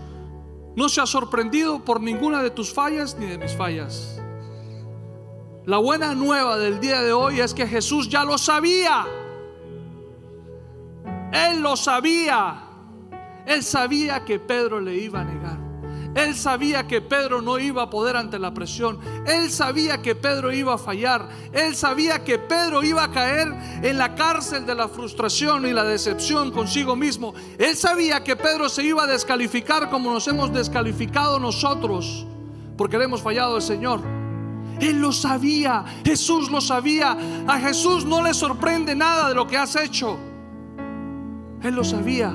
[0.75, 4.21] no se ha sorprendido por ninguna de tus fallas ni de mis fallas.
[5.65, 9.05] La buena nueva del día de hoy es que Jesús ya lo sabía.
[11.31, 12.62] Él lo sabía.
[13.45, 15.63] Él sabía que Pedro le iba a negar.
[16.15, 18.99] Él sabía que Pedro no iba a poder ante la presión.
[19.25, 21.27] Él sabía que Pedro iba a fallar.
[21.51, 23.47] Él sabía que Pedro iba a caer
[23.81, 27.33] en la cárcel de la frustración y la decepción consigo mismo.
[27.57, 32.27] Él sabía que Pedro se iba a descalificar como nos hemos descalificado nosotros
[32.77, 34.01] porque le hemos fallado al Señor.
[34.79, 37.17] Él lo sabía, Jesús lo sabía.
[37.47, 40.17] A Jesús no le sorprende nada de lo que has hecho.
[41.61, 42.33] Él lo sabía.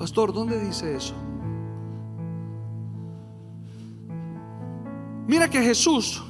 [0.00, 1.12] Pastor, ¿dónde dice eso?
[5.26, 6.22] Mira que Jesús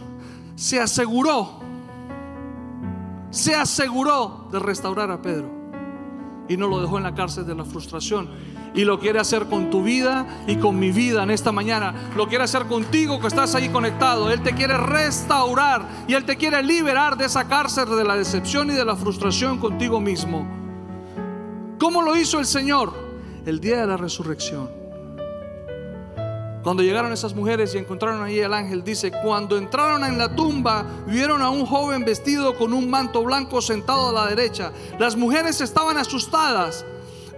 [0.56, 1.60] se aseguró,
[3.30, 5.48] se aseguró de restaurar a Pedro
[6.48, 8.28] y no lo dejó en la cárcel de la frustración.
[8.74, 12.10] Y lo quiere hacer con tu vida y con mi vida en esta mañana.
[12.16, 14.32] Lo quiere hacer contigo que estás ahí conectado.
[14.32, 18.68] Él te quiere restaurar y Él te quiere liberar de esa cárcel de la decepción
[18.70, 20.44] y de la frustración contigo mismo.
[21.78, 23.09] ¿Cómo lo hizo el Señor?
[23.46, 24.80] El día de la resurrección.
[26.62, 30.84] Cuando llegaron esas mujeres y encontraron ahí al ángel, dice, cuando entraron en la tumba,
[31.06, 34.70] vieron a un joven vestido con un manto blanco sentado a la derecha.
[34.98, 36.84] Las mujeres estaban asustadas,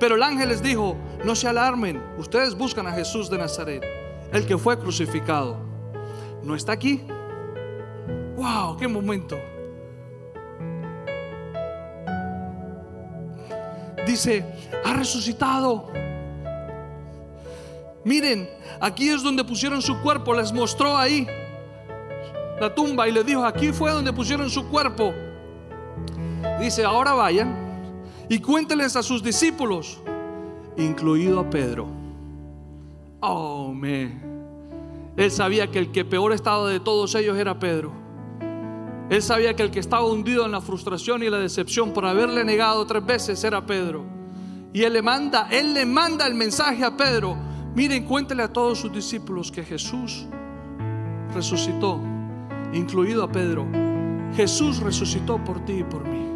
[0.01, 3.85] pero el ángel les dijo, no se alarmen, ustedes buscan a Jesús de Nazaret,
[4.33, 5.57] el que fue crucificado.
[6.43, 7.05] ¿No está aquí?
[8.37, 8.77] ¡Wow!
[8.77, 9.39] ¡Qué momento!
[14.13, 14.45] Dice,
[14.85, 15.91] ha resucitado.
[18.05, 18.49] Miren,
[18.81, 21.27] aquí es donde pusieron su cuerpo, les mostró ahí
[22.61, 25.13] la tumba y les dijo, aquí fue donde pusieron su cuerpo.
[26.61, 27.57] Dice, ahora vayan
[28.29, 30.01] y cuéntenles a sus discípulos,
[30.77, 31.89] incluido a Pedro.
[33.21, 33.75] Oh.
[35.17, 38.02] Él sabía que el que peor estaba de todos ellos era Pedro.
[39.13, 42.45] Él sabía que el que estaba hundido en la frustración y la decepción por haberle
[42.45, 44.07] negado tres veces era Pedro.
[44.73, 47.37] Y él le manda, él le manda el mensaje a Pedro.
[47.75, 50.25] Miren, cuéntele a todos sus discípulos que Jesús
[51.35, 52.01] resucitó,
[52.73, 53.67] incluido a Pedro.
[54.35, 56.27] Jesús resucitó por ti y por mí.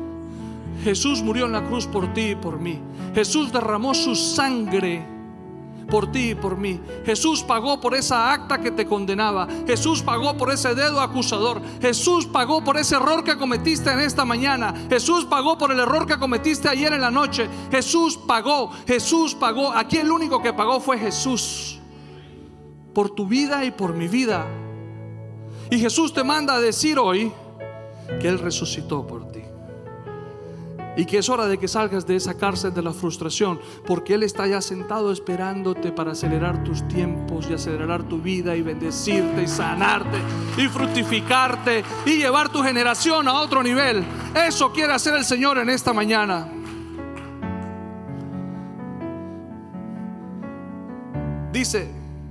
[0.84, 2.78] Jesús murió en la cruz por ti y por mí.
[3.14, 5.15] Jesús derramó su sangre
[5.88, 6.80] por ti y por mí.
[7.04, 9.46] Jesús pagó por esa acta que te condenaba.
[9.66, 11.60] Jesús pagó por ese dedo acusador.
[11.80, 14.74] Jesús pagó por ese error que cometiste en esta mañana.
[14.88, 17.48] Jesús pagó por el error que cometiste ayer en la noche.
[17.70, 18.70] Jesús pagó.
[18.86, 19.72] Jesús pagó.
[19.72, 21.78] Aquí el único que pagó fue Jesús.
[22.92, 24.46] Por tu vida y por mi vida.
[25.70, 27.32] Y Jesús te manda a decir hoy
[28.20, 29.45] que Él resucitó por ti.
[30.96, 34.22] Y que es hora de que salgas de esa cárcel de la frustración, porque Él
[34.22, 39.46] está ya sentado esperándote para acelerar tus tiempos y acelerar tu vida y bendecirte y
[39.46, 40.18] sanarte
[40.56, 44.02] y fructificarte y llevar tu generación a otro nivel.
[44.34, 46.48] Eso quiere hacer el Señor en esta mañana.
[51.52, 51.90] Dice,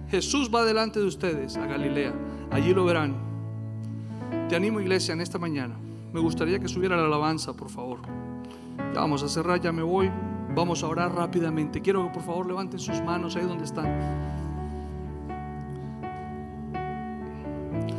[0.10, 2.14] Jesús va delante de ustedes a Galilea,
[2.52, 3.16] allí lo verán.
[4.50, 5.76] Te animo iglesia en esta mañana.
[6.14, 8.25] Me gustaría que subiera la alabanza, por favor.
[8.78, 10.12] Ya vamos a cerrar, ya me voy.
[10.56, 11.82] Vamos a orar rápidamente.
[11.82, 13.86] Quiero que por favor levanten sus manos ahí donde están.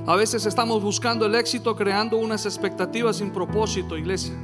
[0.07, 4.35] A veces estamos buscando el éxito creando unas expectativas sin propósito, iglesia.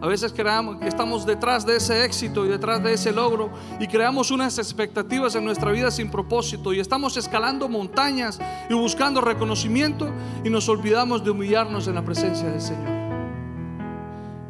[0.00, 3.50] A veces creamos estamos detrás de ese éxito y detrás de ese logro
[3.80, 8.38] y creamos unas expectativas en nuestra vida sin propósito y estamos escalando montañas
[8.70, 10.08] y buscando reconocimiento
[10.44, 12.88] y nos olvidamos de humillarnos en la presencia del Señor.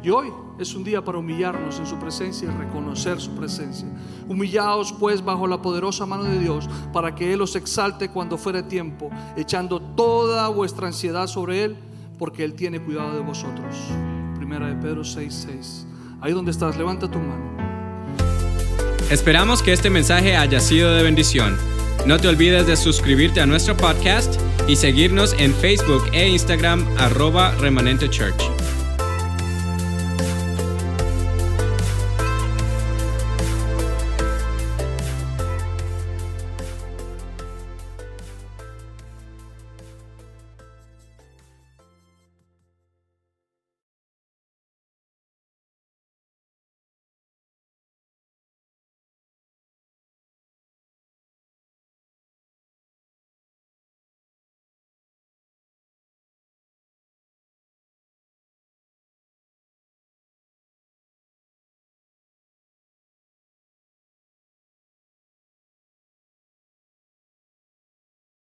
[0.03, 3.87] Y hoy es un día para humillarnos en su presencia y reconocer su presencia.
[4.27, 8.63] Humillaos pues bajo la poderosa mano de Dios para que Él os exalte cuando fuere
[8.63, 11.77] tiempo, echando toda vuestra ansiedad sobre Él,
[12.17, 13.75] porque Él tiene cuidado de vosotros.
[14.35, 15.85] Primera de Pedro 6:6.
[16.21, 17.57] Ahí donde estás, levanta tu mano.
[19.11, 21.55] Esperamos que este mensaje haya sido de bendición.
[22.05, 27.51] No te olvides de suscribirte a nuestro podcast y seguirnos en Facebook e Instagram arroba
[27.55, 28.41] remanente church.